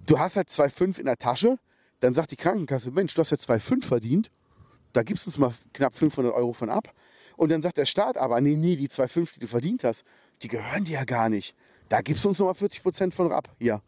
[0.06, 1.58] du hast halt 2,5 in der Tasche,
[2.00, 4.30] dann sagt die Krankenkasse, Mensch, du hast ja 2,5 verdient,
[4.94, 6.92] da gibst du uns mal knapp 500 Euro von ab.
[7.36, 10.02] Und dann sagt der Staat aber, nee, nee, die 2,5, die du verdient hast,
[10.42, 11.54] die gehören dir ja gar nicht.
[11.90, 13.48] Da gibst du uns nochmal 40 Prozent von ab.
[13.58, 13.82] Hier.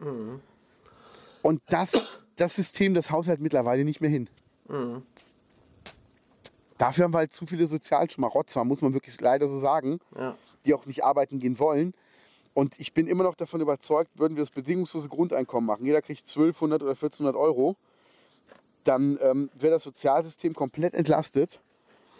[1.42, 4.28] Und das, das System, das haut halt mittlerweile nicht mehr hin.
[6.78, 10.36] Dafür haben wir halt zu viele Sozialschmarotzer, muss man wirklich leider so sagen, Ja.
[10.64, 11.94] die auch nicht arbeiten gehen wollen.
[12.54, 16.28] Und ich bin immer noch davon überzeugt, würden wir das bedingungslose Grundeinkommen machen, jeder kriegt
[16.28, 17.76] 1200 oder 1400 Euro,
[18.84, 21.60] dann ähm, wäre das Sozialsystem komplett entlastet,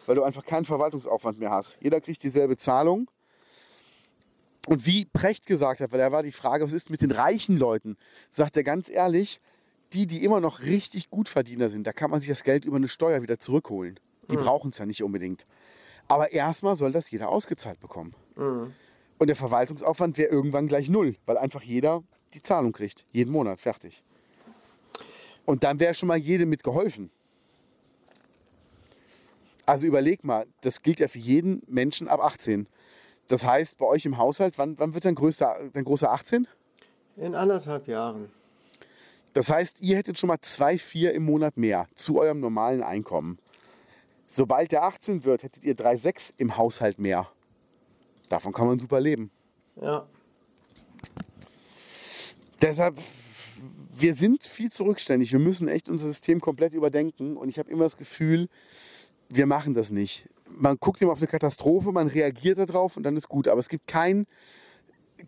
[0.06, 1.76] weil du einfach keinen Verwaltungsaufwand mehr hast.
[1.80, 3.08] Jeder kriegt dieselbe Zahlung.
[4.66, 7.56] Und wie Precht gesagt hat, weil da war die Frage, was ist mit den reichen
[7.56, 7.96] Leuten,
[8.30, 9.40] sagt er ganz ehrlich,
[9.92, 12.88] die, die immer noch richtig Gutverdiener sind, da kann man sich das Geld über eine
[12.88, 13.98] Steuer wieder zurückholen.
[14.30, 15.46] Die brauchen es ja nicht unbedingt.
[16.08, 18.14] Aber erstmal soll das jeder ausgezahlt bekommen.
[19.18, 22.02] Und der Verwaltungsaufwand wäre irgendwann gleich null, weil einfach jeder
[22.34, 23.04] die Zahlung kriegt.
[23.12, 24.02] Jeden Monat, fertig.
[25.44, 27.10] Und dann wäre schon mal jedem mitgeholfen.
[29.66, 32.66] Also überleg mal, das gilt ja für jeden Menschen ab 18.
[33.28, 36.46] Das heißt, bei euch im Haushalt, wann, wann wird dein, größter, dein großer 18?
[37.16, 38.30] In anderthalb Jahren.
[39.32, 43.38] Das heißt, ihr hättet schon mal 2,4 im Monat mehr zu eurem normalen Einkommen.
[44.28, 47.28] Sobald der 18 wird, hättet ihr 3,6 im Haushalt mehr.
[48.28, 49.30] Davon kann man super leben.
[49.80, 50.06] Ja.
[52.60, 52.98] Deshalb,
[53.94, 55.32] wir sind viel zurückständig.
[55.32, 57.36] Wir müssen echt unser System komplett überdenken.
[57.36, 58.48] Und ich habe immer das Gefühl,
[59.28, 60.28] wir machen das nicht.
[60.54, 63.48] Man guckt immer auf eine Katastrophe, man reagiert darauf und dann ist gut.
[63.48, 64.26] Aber es gibt keinen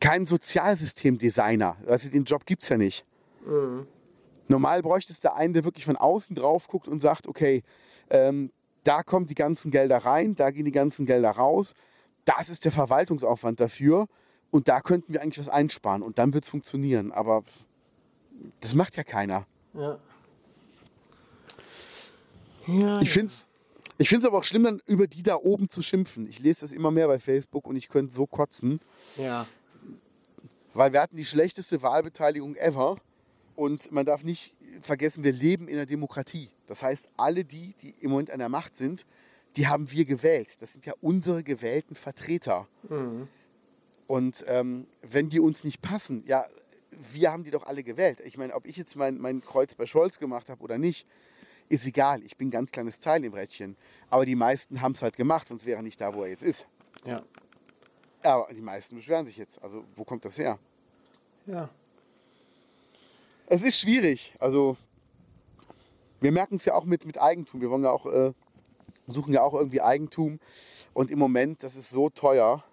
[0.01, 1.77] kein Sozialsystemdesigner.
[1.87, 3.05] Also den Job gibt es ja nicht.
[4.49, 7.63] Normal bräuchte es da einen, der wirklich von außen drauf guckt und sagt, okay,
[8.11, 8.51] ähm,
[8.85, 11.75] da kommen die ganzen Gelder rein, da gehen die ganzen Gelder raus.
[12.25, 14.07] Das ist der Verwaltungsaufwand dafür.
[14.51, 16.03] Und da könnten wir eigentlich was einsparen.
[16.03, 17.13] Und dann wird es funktionieren.
[17.13, 17.43] Aber
[18.61, 19.47] das macht ja keiner.
[19.73, 19.99] Ja.
[22.67, 23.47] Ja, Ich finde es
[23.99, 26.29] ich find's aber auch schlimm, dann über die da oben zu schimpfen.
[26.29, 28.81] Ich lese das immer mehr bei Facebook und ich könnte so kotzen.
[29.17, 29.47] ja.
[30.77, 32.97] Weil wir hatten die schlechteste Wahlbeteiligung ever.
[33.55, 36.51] Und man darf nicht vergessen, wir leben in einer Demokratie.
[36.67, 39.07] Das heißt, alle die, die im Moment an der Macht sind,
[39.57, 40.57] die haben wir gewählt.
[40.59, 42.67] Das sind ja unsere gewählten Vertreter.
[44.09, 46.45] Und ähm, wenn die uns nicht passen, ja,
[47.13, 48.21] wir haben die doch alle gewählt.
[48.25, 51.07] Ich meine, ob ich jetzt mein, mein Kreuz bei Scholz gemacht habe oder nicht,
[51.69, 52.23] ist egal.
[52.23, 53.77] Ich bin ein ganz kleines Teil im Rädchen.
[54.11, 56.43] Aber die meisten haben es halt gemacht, sonst wäre er nicht da, wo er jetzt
[56.43, 56.67] ist.
[57.07, 57.23] Ja.
[58.23, 59.63] Aber die meisten beschweren sich jetzt.
[59.63, 60.59] Also, wo kommt das her?
[61.47, 61.69] Ja.
[63.47, 64.35] Es ist schwierig.
[64.39, 64.77] Also,
[66.21, 67.61] wir merken es ja auch mit, mit Eigentum.
[67.61, 68.33] Wir wollen ja auch, äh,
[69.07, 70.41] suchen ja auch irgendwie Eigentum.
[70.95, 72.65] Und im Moment, das ist so teuer.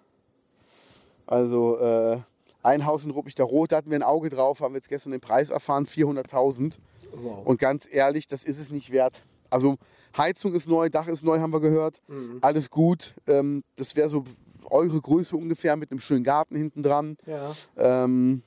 [1.26, 2.20] Also, äh,
[2.62, 5.10] ein Haus in Ruppichter Rot, da hatten wir ein Auge drauf, haben wir jetzt gestern
[5.10, 6.78] den Preis erfahren, 400.000.
[7.12, 7.46] Wow.
[7.46, 9.24] Und ganz ehrlich, das ist es nicht wert.
[9.50, 9.76] Also,
[10.16, 12.00] Heizung ist neu, Dach ist neu, haben wir gehört.
[12.40, 13.14] Alles gut.
[13.26, 14.24] Ähm, das wäre so
[14.70, 17.16] eure Größe ungefähr mit einem schönen Garten hinten dran.
[17.26, 17.54] ja.
[17.76, 18.42] Ähm,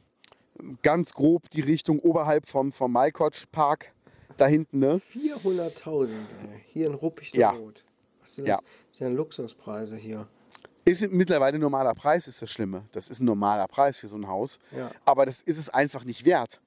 [0.81, 3.93] ganz grob die Richtung oberhalb vom, vom Maikotsch Park
[4.37, 4.99] da hinten, ne?
[4.99, 6.63] 400.000, ey.
[6.71, 7.49] Hier in Ruppichter Ja.
[7.51, 7.83] Rot.
[8.21, 8.55] Was sind Ja.
[8.55, 8.63] das?
[8.91, 10.27] Das sind Luxuspreise hier.
[10.85, 12.85] Ist mittlerweile ein normaler Preis, ist das Schlimme.
[12.93, 14.59] Das ist ein normaler Preis für so ein Haus.
[14.75, 14.91] Ja.
[15.03, 16.61] Aber das ist es einfach nicht wert.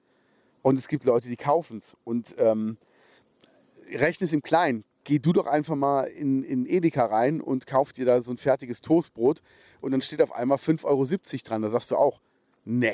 [0.69, 1.97] Und es gibt Leute, die kaufen es.
[2.05, 2.77] Und ähm,
[3.91, 4.85] rechne es im Kleinen.
[5.05, 8.37] Geh du doch einfach mal in, in Edeka rein und kauf dir da so ein
[8.37, 9.41] fertiges Toastbrot
[9.81, 11.07] und dann steht auf einmal 5,70 Euro
[11.45, 11.63] dran.
[11.63, 12.21] Da sagst du auch,
[12.67, 12.93] ne,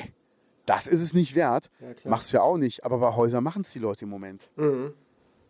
[0.65, 1.69] das ist es nicht wert.
[1.81, 2.09] Ja.
[2.09, 2.85] Machst du ja auch nicht.
[2.85, 4.49] Aber bei Häusern machen es die Leute im Moment.
[4.55, 4.93] Mhm.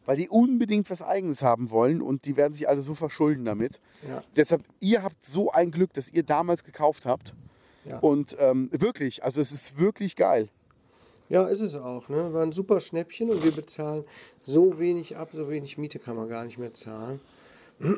[0.05, 3.79] Weil die unbedingt was Eigenes haben wollen und die werden sich alle so verschulden damit.
[4.07, 4.23] Ja.
[4.35, 7.35] Deshalb, ihr habt so ein Glück, dass ihr damals gekauft habt.
[7.85, 7.99] Ja.
[7.99, 10.49] Und ähm, wirklich, also es ist wirklich geil.
[11.29, 12.07] Ja, ist es auch.
[12.09, 12.33] Ne?
[12.33, 14.03] War ein super Schnäppchen und wir bezahlen
[14.43, 17.19] so wenig ab, so wenig Miete kann man gar nicht mehr zahlen.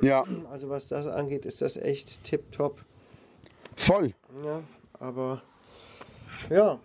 [0.02, 2.84] Ja, Also was das angeht, ist das echt tipptopp.
[3.76, 4.14] voll.
[4.44, 4.64] Ja,
[5.00, 5.42] aber
[6.50, 6.80] ja,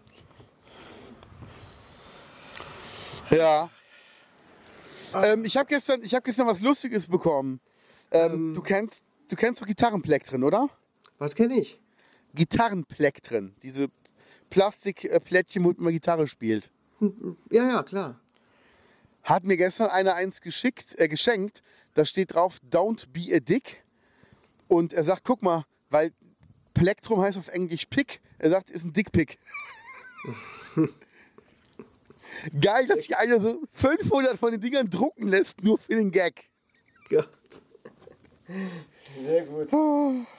[3.33, 3.71] Ja.
[5.15, 7.61] Ähm, ich habe gestern, ich hab gestern was Lustiges bekommen.
[8.11, 10.69] Ähm, du kennst, du kennst doch Gitarrenplektren, oder?
[11.19, 11.81] was kenne ich?
[12.35, 13.89] Gitarrenplektren, diese
[14.53, 16.71] Plastikplättchen, womit man Gitarre spielt.
[17.51, 18.21] Ja, ja, klar.
[19.25, 21.65] Hat mir gestern einer eins geschickt, äh, geschenkt.
[21.95, 23.83] Da steht drauf, don't be a dick.
[24.69, 26.13] Und er sagt, guck mal, weil
[26.75, 28.21] Plektrum heißt auf Englisch Pick.
[28.39, 29.39] Er sagt, ist ein Dickpick.
[32.61, 36.45] Geil, dass sich einer so 500 von den Dingern drucken lässt, nur für den Gag.
[37.09, 37.29] Gott.
[39.21, 39.73] Sehr gut.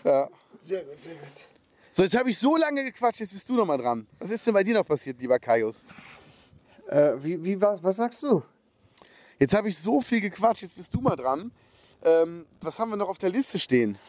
[0.04, 0.30] Ja.
[0.60, 1.53] Sehr gut, sehr gut.
[1.96, 4.08] So, jetzt habe ich so lange gequatscht, jetzt bist du noch mal dran.
[4.18, 5.86] Was ist denn bei dir noch passiert, lieber Kaius?
[6.88, 8.42] Äh, wie, wie, was, was sagst du?
[9.38, 11.52] Jetzt habe ich so viel gequatscht, jetzt bist du mal dran.
[12.04, 14.00] Ähm, was haben wir noch auf der Liste stehen?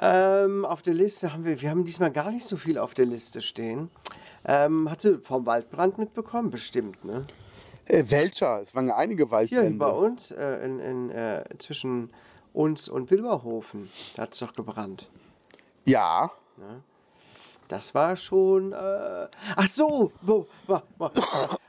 [0.00, 3.06] Ähm, auf der Liste haben wir, wir haben diesmal gar nicht so viel auf der
[3.06, 3.90] Liste stehen.
[4.44, 6.52] Ähm, hat sie vom Waldbrand mitbekommen?
[6.52, 7.26] Bestimmt, ne?
[7.86, 8.62] Äh, welcher?
[8.62, 9.76] Es waren ja einige Hier Waldbrände.
[9.76, 12.12] bei uns, äh, in, in, äh, zwischen
[12.52, 15.10] uns und Wilberhofen, da hat es doch gebrannt.
[15.84, 16.30] Ja.
[17.68, 18.72] Das war schon.
[18.72, 20.12] Äh Ach so!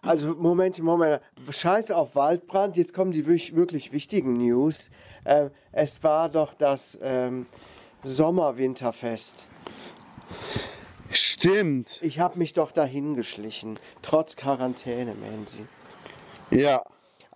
[0.02, 1.22] Also, Moment, Moment.
[1.50, 2.78] Scheiß auf Waldbrand.
[2.78, 4.92] Jetzt kommen die wirklich, wirklich wichtigen News.
[5.26, 7.46] Ähm, es war doch das ähm,
[8.02, 9.48] Sommerwinterfest.
[11.12, 12.00] Stimmt.
[12.02, 13.80] Ich habe mich doch dahin geschlichen.
[14.02, 15.66] Trotz Quarantäne, Mansi.
[16.52, 16.84] Ja.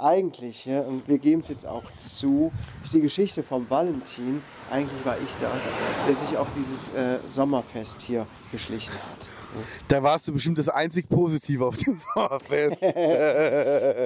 [0.04, 2.52] Eigentlich, ja, und wir geben es jetzt auch zu,
[2.84, 4.42] ist die Geschichte vom Valentin.
[4.70, 5.74] Eigentlich war ich das,
[6.06, 9.30] der sich auf dieses äh, Sommerfest hier geschlichen hat.
[9.88, 12.84] Da warst du bestimmt das einzig Positive auf dem Sommerfest.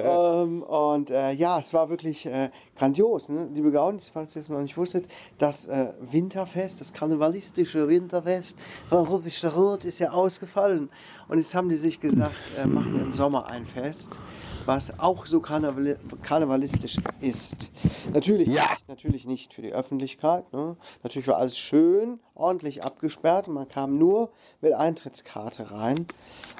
[0.08, 3.28] Ähm, und äh, ja, es war wirklich äh, grandios.
[3.28, 3.48] Ne?
[3.52, 5.06] Liebe Gaunis, falls ihr es noch nicht wusstet,
[5.38, 8.58] das äh, Winterfest, das karnevalistische Winterfest
[8.88, 10.88] von Ruppisch der Rot ist ja ausgefallen.
[11.28, 14.18] Und jetzt haben die sich gesagt, äh, machen wir im Sommer ein Fest,
[14.64, 17.70] was auch so karneval karnevalistisch ist.
[18.12, 18.62] Natürlich, Ja.
[18.70, 20.50] nicht, natürlich nicht für die Öffentlichkeit.
[20.52, 20.76] Ne?
[21.02, 26.06] Natürlich war alles schön, ordentlich abgesperrt man kam nur mit Eintrittskarte rein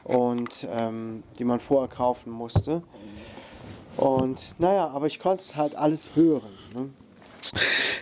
[0.05, 2.83] und ähm, die man vorher kaufen musste.
[3.99, 6.57] Und naja, aber ich konnte es halt alles hören.
[6.73, 6.91] Ne?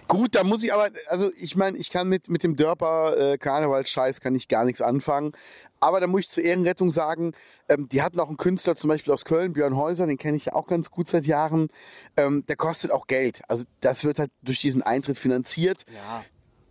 [0.09, 3.39] Gut, da muss ich aber, also ich meine, ich kann mit, mit dem Dörper äh,
[3.39, 5.33] Karneval-Scheiß kann ich gar nichts anfangen.
[5.81, 7.33] Aber da muss ich zur Ehrenrettung sagen,
[7.69, 10.47] ähm, die hatten auch einen Künstler zum Beispiel aus Köln, Björn Häuser, den kenne ich
[10.47, 11.69] ja auch ganz gut seit Jahren.
[12.17, 13.43] Ähm, der kostet auch Geld.
[13.49, 15.85] Also das wird halt durch diesen Eintritt finanziert.
[15.89, 16.25] Ja.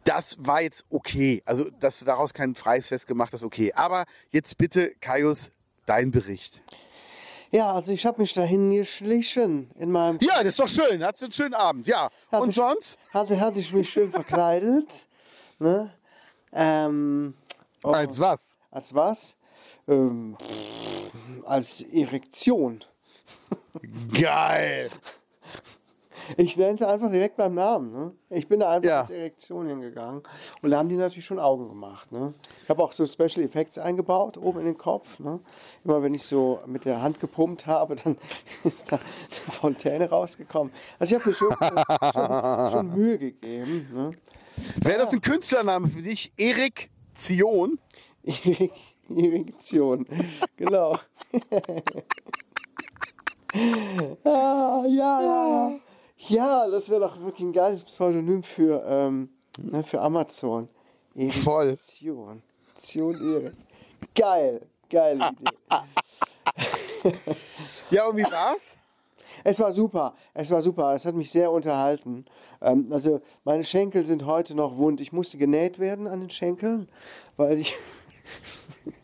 [0.04, 1.42] Das war jetzt okay.
[1.46, 3.74] Also, dass du daraus kein freies Fest gemacht hast, okay.
[3.74, 5.50] Aber jetzt bitte, Kaius,
[5.88, 6.62] dein Bericht.
[7.56, 10.18] Ja, also ich habe mich dahin geschlichen in meinem.
[10.22, 11.02] Ja, das ist doch schön.
[11.04, 12.10] Hattest du einen schönen Abend, ja.
[12.32, 12.98] Hatte Und ich- sonst?
[13.14, 15.08] Hatte, hatte ich mich schön verkleidet.
[15.58, 15.90] Ne?
[16.52, 17.34] Ähm,
[17.82, 18.58] oh, Als was?
[18.72, 19.38] als was?
[19.88, 20.36] Ähm,
[21.46, 22.84] als Erektion.
[24.14, 24.90] Geil.
[26.38, 27.92] Ich nenne es einfach direkt beim Namen.
[27.92, 28.12] Ne?
[28.30, 29.00] Ich bin da einfach Ja.
[29.02, 30.24] als Erektion hingegangen.
[30.62, 32.12] Und da haben die natürlich schon Augen gemacht.
[32.12, 32.34] Ne?
[32.64, 35.20] Ich habe auch so Special Effects eingebaut, oben in den Kopf.
[35.20, 35.40] Ne?
[35.84, 38.18] Immer wenn ich so mit der Hand gepumpt habe, dann
[38.64, 39.06] ist da eine
[39.52, 40.72] Fontäne rausgekommen.
[41.00, 41.56] Also ich habe mir schon,
[42.14, 43.90] schon, schon Mühe gegeben.
[43.94, 44.12] Ne?
[44.78, 46.32] Wäre das ein Künstlername für dich?
[46.38, 47.80] Erik Zion?
[48.26, 48.72] Erek-
[49.10, 50.06] Erektion.
[50.58, 50.98] Genau.
[54.24, 55.80] ah, ja, ja, ja.
[56.28, 59.30] Ja, das wäre doch wirklich ein geiles Pseudonym für, ähm,
[59.62, 60.70] ne, für Amazon.
[61.44, 61.68] Voll.
[61.68, 62.42] Erektion.
[62.76, 63.54] Zion Erik.
[64.16, 64.62] Geil.
[64.90, 67.14] Geile Idee.
[67.92, 68.76] Ja, und wie war's?
[69.44, 72.26] Es war super, es war super, es hat mich sehr unterhalten.
[72.62, 75.02] Ähm, also meine Schenkel sind heute noch wund.
[75.02, 76.90] Ich musste genäht werden an den Schenkeln,
[77.38, 77.76] weil ich,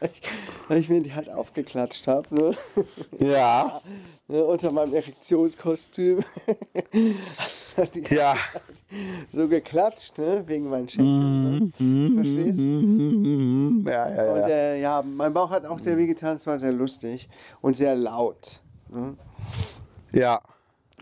[0.00, 0.22] weil ich,
[0.68, 2.56] weil ich mir die halt aufgeklatscht habe, ne?
[3.20, 3.80] Ja.
[4.32, 4.44] ne?
[4.44, 6.24] unter meinem Erektionskostüm.
[7.36, 8.34] Das hat die ganze Ja.
[8.34, 8.62] Zeit
[9.32, 10.42] so geklatscht, ne?
[10.46, 11.72] Wegen meinen Schenkeln.
[11.78, 12.06] Ne?
[12.08, 12.66] Du verstehst?
[13.86, 14.48] Ja, ja, Und ja.
[14.48, 16.36] äh, ja, mein Bauch hat auch sehr wehgetan.
[16.36, 17.28] Es war sehr lustig
[17.62, 18.60] und sehr laut.
[18.90, 19.16] Ne?
[20.12, 20.40] Ja.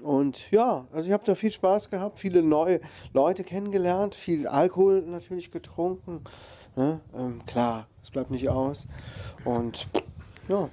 [0.02, 2.80] Und ja, also ich habe da viel Spaß gehabt, viele neue
[3.12, 6.22] Leute kennengelernt, viel Alkohol natürlich getrunken.
[6.76, 7.00] Ne?
[7.14, 8.88] Ähm, klar, es bleibt nicht aus.
[9.44, 9.88] Und
[10.48, 10.68] ja,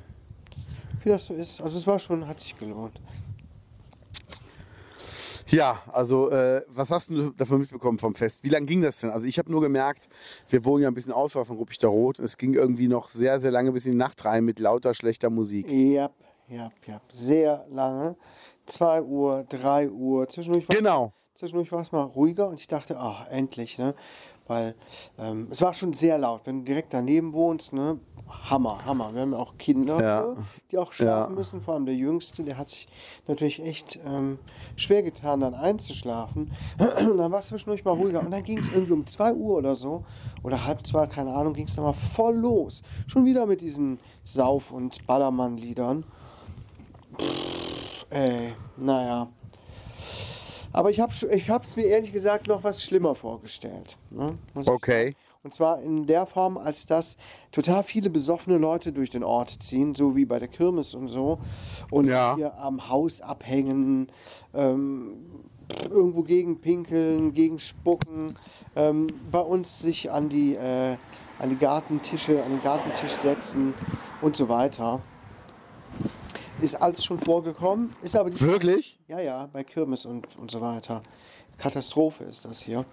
[1.07, 1.61] wie das so ist.
[1.61, 2.99] Also es war schon, hat sich gelohnt.
[5.49, 8.43] Ja, also äh, was hast du davon mitbekommen vom Fest?
[8.43, 9.09] Wie lange ging das denn?
[9.11, 10.09] Also ich habe nur gemerkt,
[10.49, 12.19] wir wohnen ja ein bisschen außerhalb von Ruppichter Rot.
[12.19, 15.29] Es ging irgendwie noch sehr, sehr lange bis in die Nacht rein mit lauter schlechter
[15.29, 15.65] Musik.
[15.69, 16.09] Ja,
[16.49, 16.99] ja, ja.
[17.07, 18.17] Sehr lange.
[18.65, 20.27] 2 Uhr, 3 Uhr.
[20.27, 21.13] Zwischendurch war, Genau.
[21.33, 23.95] zwischendurch war es mal ruhiger und ich dachte, ach, endlich, ne?
[24.47, 24.75] Weil
[25.19, 26.41] ähm, es war schon sehr laut.
[26.45, 27.99] Wenn du direkt daneben wohnst, ne?
[28.29, 29.13] Hammer, Hammer.
[29.13, 30.21] Wir haben ja auch Kinder, Ja.
[30.27, 30.37] ne,
[30.71, 31.35] die auch schlafen Ja.
[31.37, 31.61] müssen.
[31.61, 32.87] Vor allem der Jüngste, der hat sich
[33.25, 34.37] natürlich echt ähm,
[34.75, 36.51] schwer getan, dann einzuschlafen.
[37.09, 38.19] Und dann war es zwischendurch mal ruhiger.
[38.19, 40.03] Und dann ging es irgendwie um 2 Uhr oder so,
[40.43, 42.83] oder halb zwei, keine Ahnung, ging es dann mal voll los.
[43.07, 46.03] Schon wieder mit diesen Sauf- und Ballermann-Liedern.
[48.09, 49.27] Ey, naja.
[50.77, 53.97] Aber ich habe es mir ehrlich gesagt noch was schlimmer vorgestellt.
[54.11, 54.35] Ne?
[54.67, 55.15] Okay.
[55.43, 57.17] Und zwar in der Form, als dass
[57.51, 61.39] total viele besoffene Leute durch den Ort ziehen, so wie bei der Kirmes und so.
[61.89, 62.35] Und Ja.
[62.35, 64.11] hier am Haus abhängen,
[64.53, 65.13] ähm,
[65.89, 68.35] irgendwo gegen pinkeln, gegen spucken,
[68.75, 70.95] ähm, bei uns sich an die, äh,
[71.39, 73.73] an die Gartentische, an den Gartentisch setzen
[74.21, 75.01] und so weiter.
[76.59, 78.97] Ist alles schon vorgekommen, ist aber diesmal Wirklich?
[79.07, 81.03] ja, ja, bei Kirmes und, und so weiter.
[81.57, 82.83] Katastrophe ist das hier.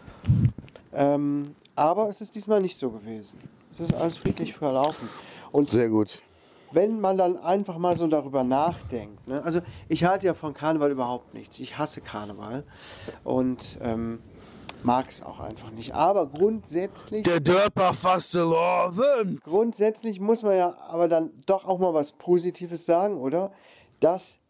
[0.93, 3.39] Ähm, aber es ist diesmal nicht so gewesen.
[3.73, 5.09] Es ist alles friedlich verlaufen.
[5.51, 6.23] Und Sehr gut.
[6.73, 9.43] wenn man dann einfach mal so darüber nachdenkt, ne?
[9.43, 11.59] also ich halte ja von Karneval überhaupt nichts.
[11.59, 12.65] Ich hasse Karneval
[13.25, 14.21] und ähm,
[14.85, 15.95] mag es auch einfach nicht.
[15.95, 19.43] Aber grundsätzlich, Der Dörper Fastelovend.
[19.43, 23.53] grundsätzlich muss man ja aber dann doch auch mal was Positives sagen, oder?
[24.01, 24.41] Dass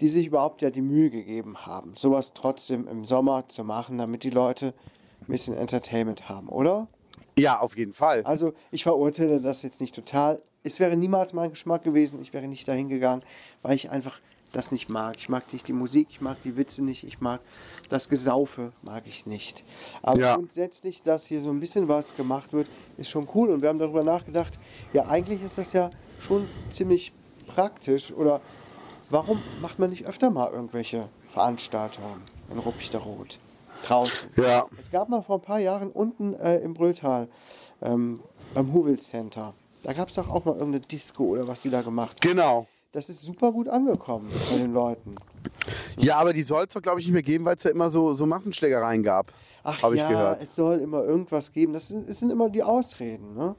[0.00, 4.24] die sich überhaupt ja die Mühe gegeben haben, sowas trotzdem im Sommer zu machen, damit
[4.24, 4.72] die Leute
[5.20, 6.88] ein bisschen Entertainment haben, oder?
[7.38, 8.22] Ja, auf jeden Fall.
[8.24, 10.42] Also ich verurteile das jetzt nicht total.
[10.62, 12.20] Es wäre niemals mein Geschmack gewesen.
[12.20, 13.22] Ich wäre nicht dahin gegangen,
[13.62, 14.20] weil ich einfach
[14.52, 15.16] das nicht mag.
[15.18, 17.40] Ich mag nicht die Musik, ich mag die Witze nicht, ich mag
[17.88, 19.64] das Gesaufe, mag ich nicht.
[20.02, 20.36] Aber Ja.
[20.36, 23.50] grundsätzlich, dass hier so ein bisschen was gemacht wird, ist schon cool.
[23.50, 24.58] Und wir haben darüber nachgedacht,
[24.92, 25.90] ja eigentlich ist das ja
[26.20, 27.12] schon ziemlich
[27.46, 28.12] praktisch.
[28.12, 28.40] Oder
[29.08, 33.38] warum macht man nicht öfter mal irgendwelche Veranstaltungen in Ruppichterrot?
[33.86, 34.28] Draußen.
[34.36, 34.66] Ja.
[34.78, 37.28] Es gab mal vor ein paar Jahren unten äh, im Brötal
[37.80, 38.20] ähm,
[38.52, 39.54] beim Huvel Center.
[39.82, 42.30] Da gab es doch auch mal irgendeine Disco oder was die da gemacht haben.
[42.30, 42.66] Genau.
[42.92, 45.14] Das ist super gut angekommen bei den Leuten.
[45.96, 47.88] Ja, aber die soll es doch, glaube ich, nicht mehr geben, weil es ja immer
[47.88, 49.32] so, so Massenschlägereien gab.
[49.62, 50.42] Ach Habe ich ja, gehört.
[50.42, 51.72] es soll immer irgendwas geben.
[51.72, 53.34] Das sind, das sind immer die Ausreden.
[53.34, 53.54] Ne?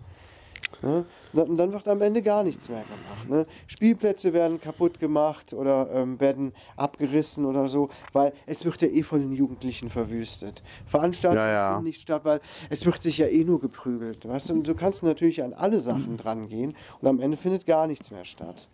[0.82, 1.06] Ne?
[1.34, 3.30] Und dann wird am Ende gar nichts mehr gemacht.
[3.30, 3.46] Ne?
[3.68, 9.04] Spielplätze werden kaputt gemacht oder ähm, werden abgerissen oder so, weil es wird ja eh
[9.04, 10.62] von den Jugendlichen verwüstet.
[10.88, 11.70] Veranstaltungen Ja, ja.
[11.74, 14.28] finden nicht statt, weil es wird sich ja eh nur geprügelt.
[14.28, 14.56] Weißt du?
[14.56, 17.88] Und so kannst du natürlich an alle Sachen dran gehen und am Ende findet gar
[17.88, 18.68] nichts mehr statt.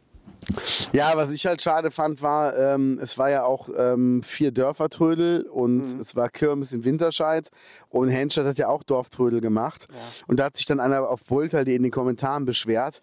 [0.93, 5.43] Ja, was ich halt schade fand, war, ähm, es war ja auch ähm, vier Dörfertrödel
[5.43, 7.49] und es war Kirmes in Winterscheid
[7.89, 9.87] und Henschert hat ja auch Dorftrödel gemacht.
[10.27, 13.01] Und da hat sich dann einer auf Bultal in den Kommentaren beschwert,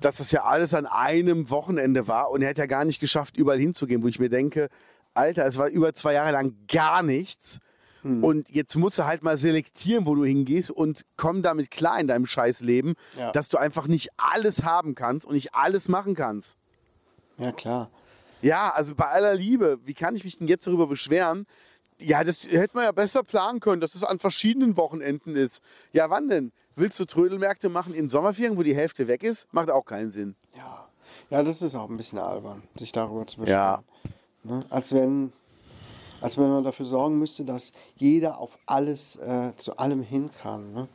[0.00, 3.36] dass das ja alles an einem Wochenende war und er hat ja gar nicht geschafft,
[3.36, 4.68] überall hinzugehen, wo ich mir denke,
[5.14, 7.58] Alter, es war über zwei Jahre lang gar nichts.
[8.02, 12.06] Und jetzt musst du halt mal selektieren, wo du hingehst und komm damit klar in
[12.06, 13.32] deinem Scheißleben, Ja.
[13.32, 16.56] dass du einfach nicht alles haben kannst und nicht alles machen kannst.
[17.38, 17.90] Ja, klar.
[18.42, 21.46] Ja, also bei aller Liebe, wie kann ich mich denn jetzt darüber beschweren?
[21.98, 25.62] Ja, das hätte man ja besser planen können, dass es an verschiedenen Wochenenden ist.
[25.92, 26.52] Ja, wann denn?
[26.74, 29.46] Willst du Trödelmärkte machen in Sommerferien, wo die Hälfte weg ist?
[29.52, 30.36] Macht auch keinen Sinn.
[30.56, 30.86] Ja.
[31.30, 33.76] ja, das ist auch ein bisschen albern, sich darüber zu Ja.
[33.76, 33.84] beschweren.
[34.44, 34.66] Ne?
[34.68, 35.32] Als, wenn,
[36.20, 40.74] als wenn man dafür sorgen müsste, dass jeder auf alles, äh, zu allem hin kann.
[40.74, 40.88] Ne?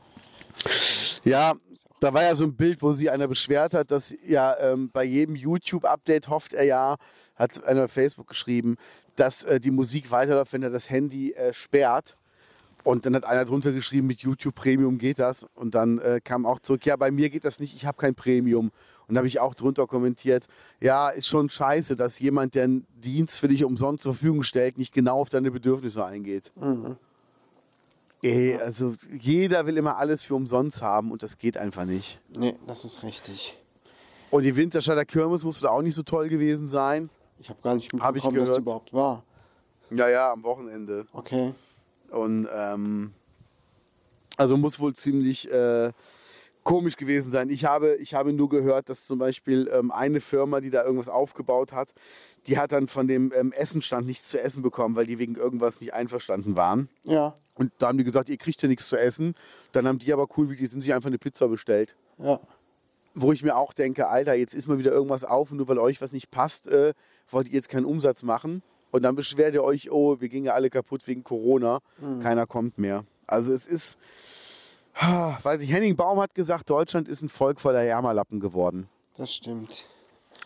[1.23, 1.53] Ja,
[2.02, 5.04] da war ja so ein Bild, wo sich einer beschwert hat, dass ja ähm, bei
[5.04, 6.97] jedem YouTube-Update hofft er ja,
[7.36, 8.78] hat einer auf Facebook geschrieben,
[9.16, 12.18] dass äh, die Musik weiterläuft, wenn er das Handy äh, sperrt.
[12.84, 15.45] Und dann hat einer drunter geschrieben, mit YouTube Premium geht das.
[15.54, 18.16] Und dann äh, kam auch zurück, ja, bei mir geht das nicht, ich habe kein
[18.16, 18.72] Premium.
[19.08, 20.47] Und habe ich auch drunter kommentiert,
[20.80, 24.80] ja, ist schon scheiße, dass jemand, der einen Dienst für dich umsonst zur Verfügung stellt,
[24.80, 26.52] nicht genau auf deine Bedürfnisse eingeht.
[28.24, 32.19] Ey, also jeder will immer alles für umsonst haben und das geht einfach nicht.
[32.38, 33.57] Nee, das ist richtig.
[34.30, 37.09] Und die Winterstadter Kirmes musste da auch nicht so toll gewesen sein.
[37.39, 38.59] Ich habe gar nicht Hab ich mitbekommen, dass die gehört.
[38.59, 39.24] überhaupt war.
[39.89, 41.05] Ja, ja, am Wochenende.
[41.11, 41.53] Okay.
[42.11, 43.13] Und ähm,
[44.38, 45.91] also muss wohl ziemlich äh,
[46.63, 47.49] komisch gewesen sein.
[47.49, 51.09] Ich habe, ich habe nur gehört, dass zum Beispiel ähm, eine Firma, die da irgendwas
[51.09, 51.93] aufgebaut hat,
[52.47, 55.79] die hat dann von dem ähm, Essenstand nichts zu essen bekommen, weil die wegen irgendwas
[55.79, 56.89] nicht einverstanden waren.
[57.05, 59.35] Ja, Und da haben die gesagt, ihr kriegt ja nichts zu essen.
[59.73, 61.95] Dann haben die aber cool, wie die sind, sich einfach eine Pizza bestellt.
[62.17, 62.39] ja.
[63.13, 65.79] Wo ich mir auch denke, Alter, jetzt ist mal wieder irgendwas auf und nur weil
[65.79, 66.93] euch was nicht passt, äh,
[67.29, 68.63] wollt ihr jetzt keinen Umsatz machen.
[68.91, 71.79] Und dann beschwert ihr euch, oh, wir gingen ja alle kaputt wegen Corona.
[72.23, 73.03] Keiner kommt mehr.
[73.27, 73.97] Also es ist,
[74.95, 78.87] ah, weiß ich, Henning Baum hat gesagt, Deutschland ist ein Volk voller Jammerlappen geworden.
[79.17, 79.85] Das stimmt.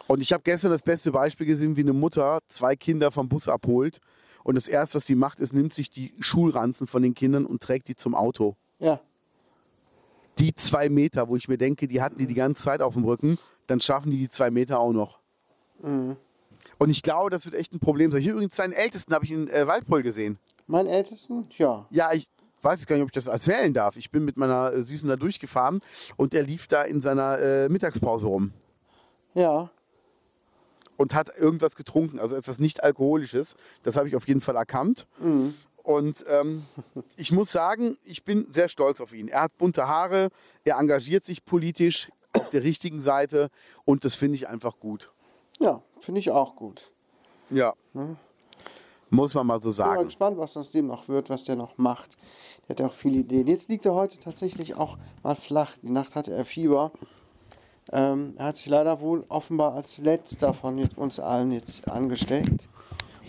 [0.08, 3.47] Und ich habe gestern das beste Beispiel gesehen, wie eine Mutter zwei Kinder vom Bus
[3.47, 3.99] abholt.
[4.43, 7.62] Und das Erste, was sie macht, ist, nimmt sich die Schulranzen von den Kindern und
[7.64, 8.56] trägt die zum Auto.
[8.80, 8.99] Ja,
[10.38, 13.06] Die zwei Meter, wo ich mir denke, die hatten die die ganze Zeit auf dem
[13.06, 15.20] Rücken, dann schaffen die die zwei Meter auch noch.
[15.82, 18.22] Und ich glaube, das wird echt ein Problem sein.
[18.22, 20.38] Ich übrigens seinen Ältesten habe ich in äh, Waldpool gesehen.
[20.68, 21.86] mein Ältesten, ja.
[21.89, 22.30] Ja, ich
[22.62, 23.95] weiß gar nicht, ob ich das erzählen darf.
[23.97, 25.80] Ich bin mit meiner äh, Süßen da durchgefahren
[26.18, 28.51] und der lief da in seiner äh, Mittagspause rum
[29.34, 29.70] Ja,
[30.97, 33.55] und hat irgendwas getrunken, also etwas nicht Alkoholisches.
[33.83, 35.07] Das habe ich auf jeden Fall erkannt.
[35.83, 36.63] Und ähm,
[37.17, 39.27] ich muss sagen, ich bin sehr stolz auf ihn.
[39.27, 40.29] Er hat bunte Haare,
[40.63, 43.49] er engagiert sich politisch auf der richtigen Seite
[43.85, 45.11] und das finde ich einfach gut.
[45.59, 46.91] ja, finde ich auch gut.
[47.49, 47.73] Ja.
[49.09, 50.05] Muss man mal so Ich bin mal sagen.
[50.05, 52.17] gespannt, was aus dem noch wird, was der noch macht.
[52.63, 53.47] Der hat ja auch viele Ideen.
[53.47, 55.77] Jetzt liegt er heute tatsächlich auch mal flach.
[55.81, 56.91] Die Nacht hatte er Fieber.
[57.91, 62.67] Ähm, er hat sich leider wohl offenbar als letzter von uns allen jetzt angesteckt.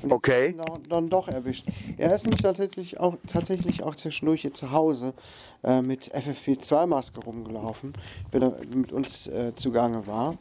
[0.03, 0.55] Und Okay.
[0.57, 1.67] Dann, dann doch erwischt.
[1.97, 5.15] Er ist nämlich tatsächlich auch, tatsächlich auch zwischendurch hier zu Hause
[5.63, 7.95] äh, mit FFP2-Maske rumgelaufen,
[8.31, 10.37] wenn er mit uns äh, zugange war.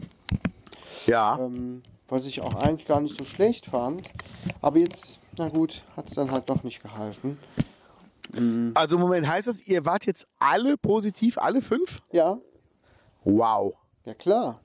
[1.08, 1.40] Ja.
[1.40, 4.10] Ähm, was ich auch eigentlich gar nicht so schlecht fand.
[4.62, 7.38] Aber jetzt, na gut, hat es dann halt doch nicht gehalten.
[8.74, 12.02] Also Moment, heißt das, ihr wart jetzt alle positiv, alle fünf?
[12.12, 12.38] Ja,
[13.26, 13.74] Wow.
[14.06, 14.62] Ja klar.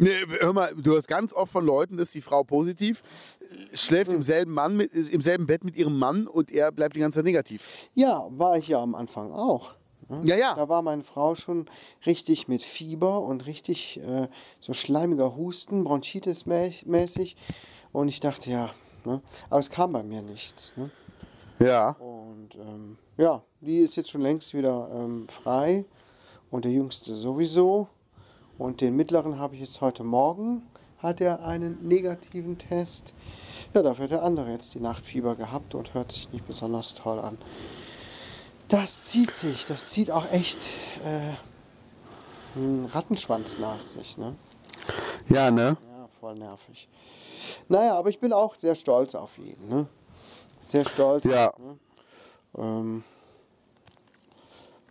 [0.00, 3.02] Nee, hör mal, du hörst ganz oft von Leuten, dass die Frau positiv
[3.74, 7.00] schläft im selben, Mann mit, im selben Bett mit ihrem Mann und er bleibt die
[7.00, 7.88] ganze Zeit negativ.
[7.94, 9.74] Ja, war ich ja am Anfang auch.
[10.08, 10.22] ne?
[10.24, 10.54] Ja, ja.
[10.54, 11.66] Da war meine Frau schon
[12.06, 14.28] richtig mit Fieber und richtig äh,
[14.60, 17.36] so schleimiger Husten, Bronchitis mä- mäßig.
[17.90, 18.70] Und ich dachte, ja,
[19.04, 19.20] ne?
[19.50, 20.76] aber es kam bei mir nichts.
[20.76, 20.90] Ne?
[21.58, 21.90] Ja.
[21.98, 25.84] Und ähm, ja, die ist jetzt schon längst wieder ähm, frei.
[26.50, 27.88] Und der Jüngste sowieso.
[28.58, 30.62] Und den Mittleren habe ich jetzt heute Morgen,
[30.98, 33.14] hat er einen negativen Test.
[33.72, 37.20] Ja, dafür hat der andere jetzt die Nachtfieber gehabt und hört sich nicht besonders toll
[37.20, 37.38] an.
[38.68, 40.70] Das zieht sich, das zieht auch echt
[41.04, 44.18] äh, einen Rattenschwanz nach sich.
[44.18, 44.34] Ne?
[45.28, 45.76] Ja, ne?
[45.80, 46.88] Ja, voll nervig.
[47.68, 49.56] Naja, aber ich bin auch sehr stolz auf ihn.
[49.68, 49.86] Ne?
[50.60, 51.24] Sehr stolz.
[51.24, 51.54] Ja.
[51.58, 51.78] Ne?
[52.58, 53.04] Ähm,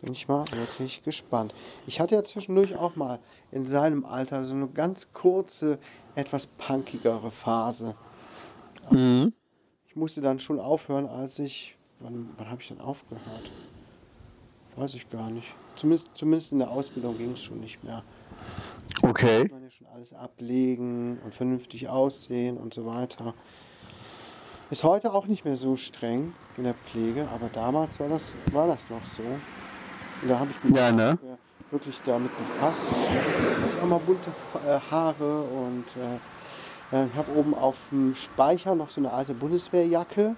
[0.02, 1.54] bin ich mal wirklich gespannt.
[1.86, 3.20] Ich hatte ja zwischendurch auch mal
[3.52, 5.80] in seinem Alter so eine ganz kurze,
[6.16, 7.96] etwas punkigere Phase.
[9.88, 11.76] Ich musste dann schon aufhören, als ich.
[12.00, 13.52] Wann, wann habe ich denn aufgehört?
[14.76, 15.56] Weiß ich gar nicht.
[15.76, 18.04] Zumindest, zumindest in der Ausbildung ging es schon nicht mehr
[19.02, 19.44] Okay.
[19.44, 23.34] muss man ja schon alles ablegen und vernünftig aussehen und so weiter.
[24.70, 28.68] Ist heute auch nicht mehr so streng in der Pflege, aber damals war das, war
[28.68, 29.24] das noch so.
[29.24, 31.18] Und da habe ich mich Ja, ne?
[31.72, 32.92] Wirklich damit befasst.
[32.92, 34.32] Ich habe mal bunte
[34.66, 39.34] äh, Haare und äh, äh, ich habe oben auf dem Speicher noch so eine alte
[39.34, 40.36] Bundeswehrjacke,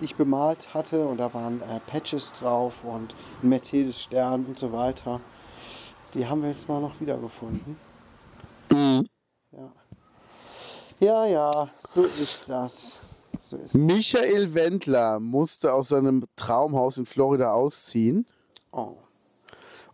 [0.00, 4.72] die ich bemalt hatte und da waren äh, Patches drauf und ein Mercedes-Stern und so
[4.72, 5.20] weiter.
[6.14, 7.76] Die haben wir jetzt mal noch wiedergefunden.
[8.72, 9.72] Ja.
[11.00, 13.00] Ja, ja, so ist das.
[13.38, 18.26] So ist Michael Wendler musste aus seinem Traumhaus in Florida ausziehen.
[18.72, 18.96] oh.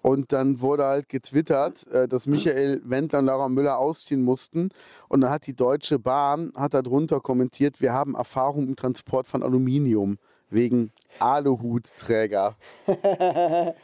[0.05, 4.69] Und dann wurde halt getwittert, äh, dass Michael Wendler und Laura Müller ausziehen mussten.
[5.09, 9.43] Und dann hat die Deutsche Bahn hat darunter kommentiert, wir haben Erfahrung im Transport von
[9.43, 10.19] Aluminium
[10.51, 12.55] wegen Aluhutträger.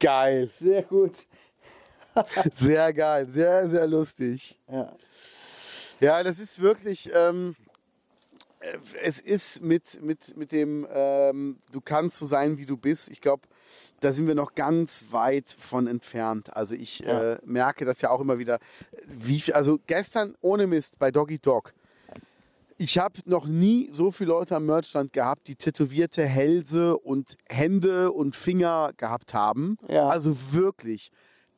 [0.00, 1.28] geil, Sehr gut.
[2.56, 4.58] sehr geil, sehr, sehr lustig.
[4.68, 4.96] Ja.
[6.00, 7.54] Ja, das ist wirklich, ähm,
[8.58, 13.08] äh, es ist mit, mit, mit dem, ähm, du kannst so sein, wie du bist.
[13.10, 13.42] Ich glaube,
[14.00, 16.54] da sind wir noch ganz weit von entfernt.
[16.56, 17.32] Also ich Ja.
[17.34, 18.58] äh, merke das ja auch immer wieder.
[19.06, 21.72] Wie viel, also gestern ohne Mist bei Doggy Dog.
[22.78, 28.12] Ich habe noch nie so viele Leute am Merchstand gehabt, die tätowierte Hälse und Hände
[28.12, 29.78] und Finger gehabt haben.
[29.88, 30.08] Ja.
[30.08, 31.10] Also wirklich.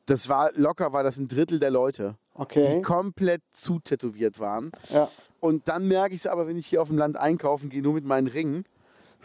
[0.05, 2.81] Das war locker, war das ein Drittel der Leute die Okay.
[2.81, 4.71] komplett zutätowiert waren.
[4.89, 5.09] Ja.
[5.41, 7.93] Und dann merke ich es aber, wenn ich hier auf dem Land einkaufen gehe, nur
[7.93, 8.63] mit meinen Ringen,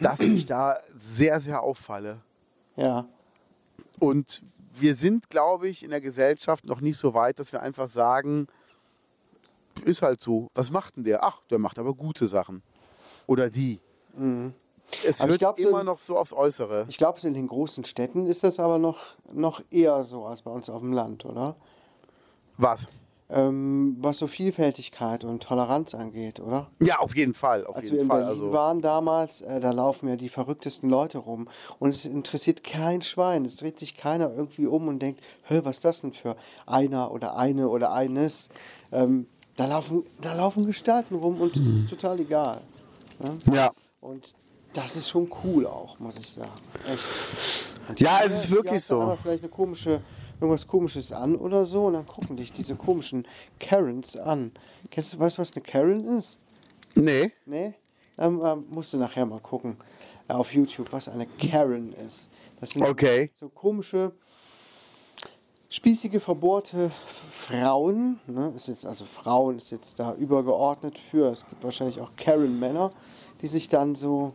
[0.01, 2.17] dass ich da sehr, sehr auffalle.
[2.75, 3.07] Ja.
[3.99, 4.41] Und
[4.73, 8.47] wir sind, glaube ich, in der Gesellschaft noch nicht so weit, dass wir einfach sagen,
[9.83, 10.49] ist halt so.
[10.53, 11.23] Was macht denn der?
[11.23, 12.61] Ach, der macht aber gute Sachen.
[13.27, 13.79] Oder die.
[14.13, 14.53] Es Mhm.
[14.93, 16.85] Aber ich wird glaub, immer in- noch so aufs Äußere.
[16.89, 20.51] Ich glaube, in den großen Städten ist das aber noch, noch eher so als bei
[20.51, 21.55] uns auf dem Land, oder?
[22.57, 22.87] Was?
[23.27, 26.69] Ähm, was so Vielfältigkeit und Toleranz angeht, oder?
[26.79, 27.65] Ja, auf jeden Fall.
[27.65, 28.21] Auf Als wir jeden in Fall.
[28.21, 31.47] Berlin Also, waren damals, äh, da laufen ja die verrücktesten Leute rum.
[31.79, 33.43] Und es interessiert kein Schwein.
[33.43, 36.35] Es dreht sich keiner irgendwie um und denkt, hä, was ist das denn für
[36.67, 38.49] einer oder eine oder eines?
[38.91, 42.61] Ähm, da, laufen, da laufen Gestalten rum und es ist total egal.
[43.19, 43.37] Ne?
[43.53, 43.71] ja.
[44.01, 44.35] Und
[44.73, 46.51] das ist schon cool auch, muss ich sagen.
[46.87, 47.99] Echt.
[47.99, 49.17] Ja, es ist wirklich so.
[49.21, 50.01] vielleicht eine komische,
[50.41, 53.27] irgendwas komisches an oder so und dann gucken dich diese komischen
[53.59, 54.51] Karens an.
[54.91, 56.39] Kennst du, weißt du, was eine Karen ist?
[56.95, 57.31] Nee.
[57.45, 57.73] Nee?
[58.17, 59.77] Dann ähm, musst du nachher mal gucken
[60.27, 62.29] äh, auf YouTube, was eine Karen ist.
[62.59, 63.31] Das sind Okay.
[63.33, 64.13] so komische,
[65.69, 66.91] spießige, verbohrte
[67.29, 68.19] Frauen.
[68.27, 68.53] Ne?
[68.55, 71.31] Ist jetzt, also Frauen ist jetzt da übergeordnet für.
[71.31, 72.91] Es gibt wahrscheinlich auch Karen-Männer,
[73.41, 74.33] die sich dann so,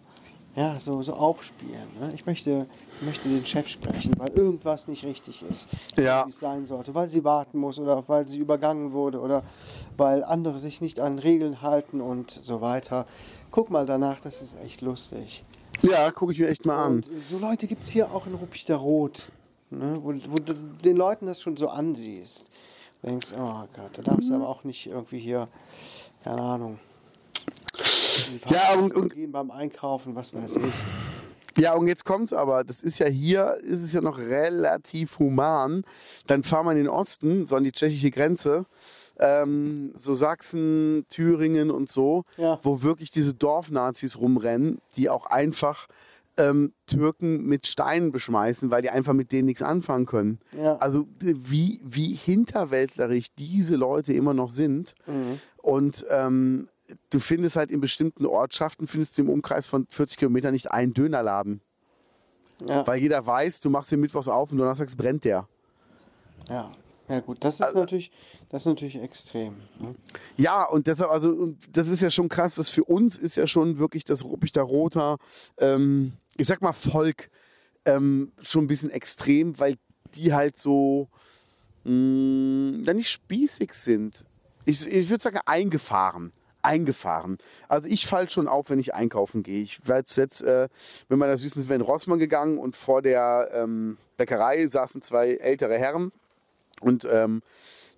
[0.56, 1.86] ja, so, so aufspielen.
[2.00, 2.10] Ne?
[2.14, 2.66] Ich möchte,
[3.00, 6.24] ich möchte den Chef sprechen, weil irgendwas nicht richtig ist, Ja.
[6.26, 9.42] wie es sein sollte, weil sie warten muss oder weil sie übergangen wurde oder
[9.96, 13.06] weil andere sich nicht an Regeln halten und so weiter.
[13.50, 15.44] Guck mal danach, das ist echt lustig.
[15.82, 16.94] Ja, gucke ich mir echt mal an.
[16.96, 19.30] Und so Leute gibt es hier auch in Ruppichter Rot,
[19.70, 19.98] ne?
[20.02, 22.50] wo, wo du den Leuten das schon so ansiehst.
[23.00, 25.48] Du denkst, oh Gott, da darfst du aber auch nicht irgendwie hier,
[26.22, 26.78] keine Ahnung.
[28.48, 31.62] Ja, und- und- beim Einkaufen, was weiß ich.
[31.62, 35.84] Ja, und jetzt kommt's aber, das ist ja hier, ist es ja noch relativ human.
[36.26, 38.66] Dann fahren wir in den Osten, so an die tschechische Grenze,
[39.18, 42.58] ähm, so Sachsen, Thüringen und so, Ja.
[42.62, 45.86] wo wirklich diese Dorfnazis rumrennen, die auch einfach
[46.36, 50.38] ähm, Türken mit Steinen beschmeißen, weil die einfach mit denen nichts anfangen können.
[50.56, 50.76] Ja.
[50.78, 54.94] Also wie, wie hinterwäldlerisch diese Leute immer noch sind.
[55.58, 56.68] Und ähm,
[57.10, 60.94] du findest halt in bestimmten Ortschaften, findest du im Umkreis von 40 Kilometern nicht einen
[60.94, 61.60] Dönerladen.
[62.66, 65.48] Ja, Weil jeder weiß, du machst den Mittwochs auf und donnerstags brennt der.
[66.48, 66.70] ja.
[67.08, 68.12] ja gut, das ist, Also natürlich,
[68.50, 69.54] das ist natürlich extrem.
[69.78, 69.94] Ne?
[70.36, 73.46] Ja, und deshalb, also, und das ist ja schon krass, das für uns ist ja
[73.46, 75.16] schon wirklich das Ruppichter Roter,
[75.58, 77.30] ähm, ich sag mal Volk,
[77.86, 79.76] ähm, schon ein bisschen extrem, weil
[80.14, 81.08] die halt so,
[81.84, 84.24] mh, ja nicht spießig sind.
[84.66, 86.32] Ich, ich würde sagen eingefahren.
[86.62, 87.38] Eingefahren.
[87.68, 89.62] Also ich fall schon auf, wenn ich einkaufen gehe.
[89.62, 90.68] Ich war jetzt, jetzt äh,
[91.08, 96.12] mit meiner Süßen in Rossmann gegangen und vor der ähm, Bäckerei saßen zwei ältere Herren
[96.80, 97.42] und ähm,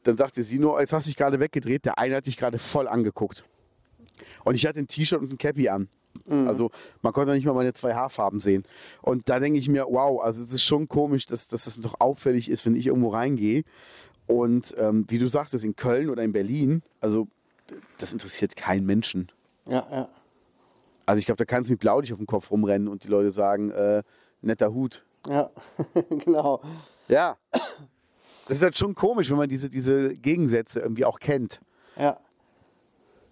[0.05, 2.59] dann sagte sie nur, jetzt hast du dich gerade weggedreht, der eine hat dich gerade
[2.59, 3.45] voll angeguckt.
[4.45, 5.89] Und ich hatte ein T-Shirt und ein Cappy an.
[6.47, 6.71] Also
[7.03, 8.65] man konnte nicht mal meine zwei Haarfarben sehen.
[9.01, 12.01] Und da denke ich mir, wow, also es ist schon komisch, dass, dass das doch
[12.01, 13.65] auffällig ist, wenn ich irgendwo reingehe.
[14.27, 17.29] Und ähm, wie du sagtest, in Köln oder in Berlin, also
[17.99, 19.31] das interessiert keinen Menschen.
[19.67, 20.09] Ja, ja.
[21.07, 23.31] Also ich glaube, da kannst du mit Blaulicht auf dem Kopf rumrennen und die Leute
[23.31, 24.03] sagen, äh,
[24.41, 25.05] netter Hut.
[25.29, 25.51] Ja,
[26.09, 26.61] genau.
[27.09, 27.37] Ja.
[28.49, 31.61] Das ist halt schon komisch, wenn man diese, diese Gegensätze irgendwie auch kennt.
[31.97, 32.19] Ja,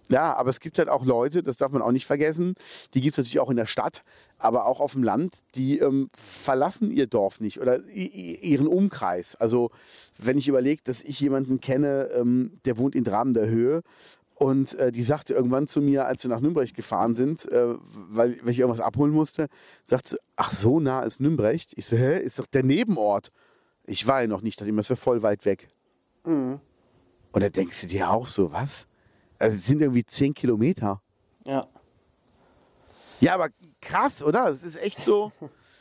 [0.09, 2.55] Ja, aber es gibt halt auch Leute, das darf man auch nicht vergessen,
[2.95, 4.02] die gibt es natürlich auch in der Stadt,
[4.39, 9.36] aber auch auf dem Land, die ähm, verlassen ihr Dorf nicht oder ihren Umkreis.
[9.36, 9.70] Also
[10.19, 13.82] wenn ich überlege, dass ich jemanden kenne, ähm, der wohnt in Dramen der Höhe
[14.41, 18.39] und äh, die sagte irgendwann zu mir, als wir nach Nürnberg gefahren sind, äh, weil,
[18.43, 19.49] weil ich irgendwas abholen musste,
[19.85, 21.61] sagt sie, ach so nah ist Nürnberg?
[21.75, 23.33] Ich so, hä, ist doch der Nebenort.
[23.85, 25.69] Ich war ja noch nicht, dachte immer, das wäre voll weit weg.
[27.33, 28.87] Und da denkst du dir auch so, was?
[29.39, 31.03] Also es sind irgendwie zehn Kilometer.
[31.45, 31.69] ja.
[33.21, 33.51] Ja, aber
[33.83, 34.49] krass, oder?
[34.49, 35.33] Es ist echt so,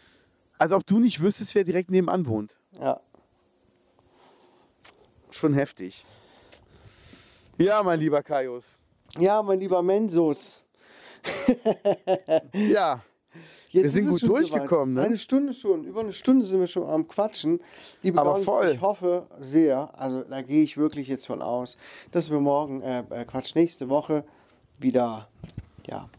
[0.57, 2.57] als ob du nicht wüsstest, wer direkt nebenan wohnt.
[2.77, 2.99] Ja.
[5.31, 6.05] Schon heftig.
[7.59, 8.77] Ja, mein lieber Kaius.
[9.17, 10.63] Ja, mein lieber Mensus.
[12.53, 13.01] Ja,
[13.71, 15.01] Jetzt Wir sind gut durchgekommen, ne?
[15.03, 17.59] Eine Stunde schon, über eine Stunde sind wir schon am Quatschen.
[18.01, 18.71] Liebe Aber Gaunis, voll.
[18.73, 21.77] ich hoffe sehr, also da gehe ich wirklich jetzt von aus,
[22.11, 24.23] dass wir morgen, äh, äh, Quatsch, nächste Woche
[24.79, 25.27] wieder,
[25.87, 26.09] ja,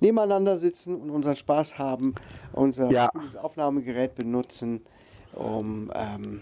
[0.00, 2.14] nebeneinander sitzen und unseren Spaß haben,
[2.52, 3.10] unser Ja.
[3.42, 4.84] Aufnahmegerät benutzen,
[5.34, 6.40] um ähm,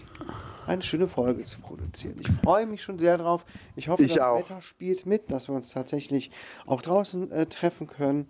[0.67, 2.15] eine schöne Folge zu produzieren.
[2.19, 3.45] Ich freue mich schon sehr drauf.
[3.75, 4.37] Ich hoffe, Ich das auch.
[4.37, 6.31] Wetter spielt mit, dass wir uns tatsächlich
[6.65, 8.29] auch draußen äh, treffen können.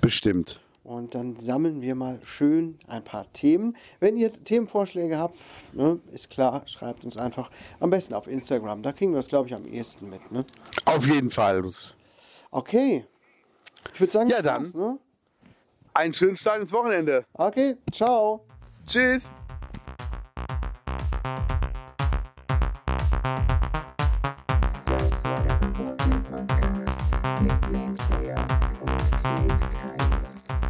[0.00, 0.60] bestimmt.
[0.84, 3.76] Und dann sammeln wir mal schön ein paar Themen.
[4.00, 5.36] Wenn ihr Themenvorschläge habt,
[5.74, 8.82] ne, ist klar, schreibt uns einfach am besten auf Instagram.
[8.82, 10.32] Da kriegen wir es, glaube ich, am ehesten mit.
[10.32, 10.44] Ne?
[10.86, 11.62] Auf jeden Fall.
[12.50, 13.06] Okay.
[13.94, 14.62] Ich würde sagen, Ja, dann.
[14.74, 14.98] ne?
[15.94, 17.24] Einen schönen Start ins Wochenende.
[17.34, 18.44] Okay, ciao.
[18.86, 19.30] Tschüss.
[27.92, 28.40] Podcast mit Lance Lear
[28.80, 29.66] und Kate
[29.98, 30.62] Keines.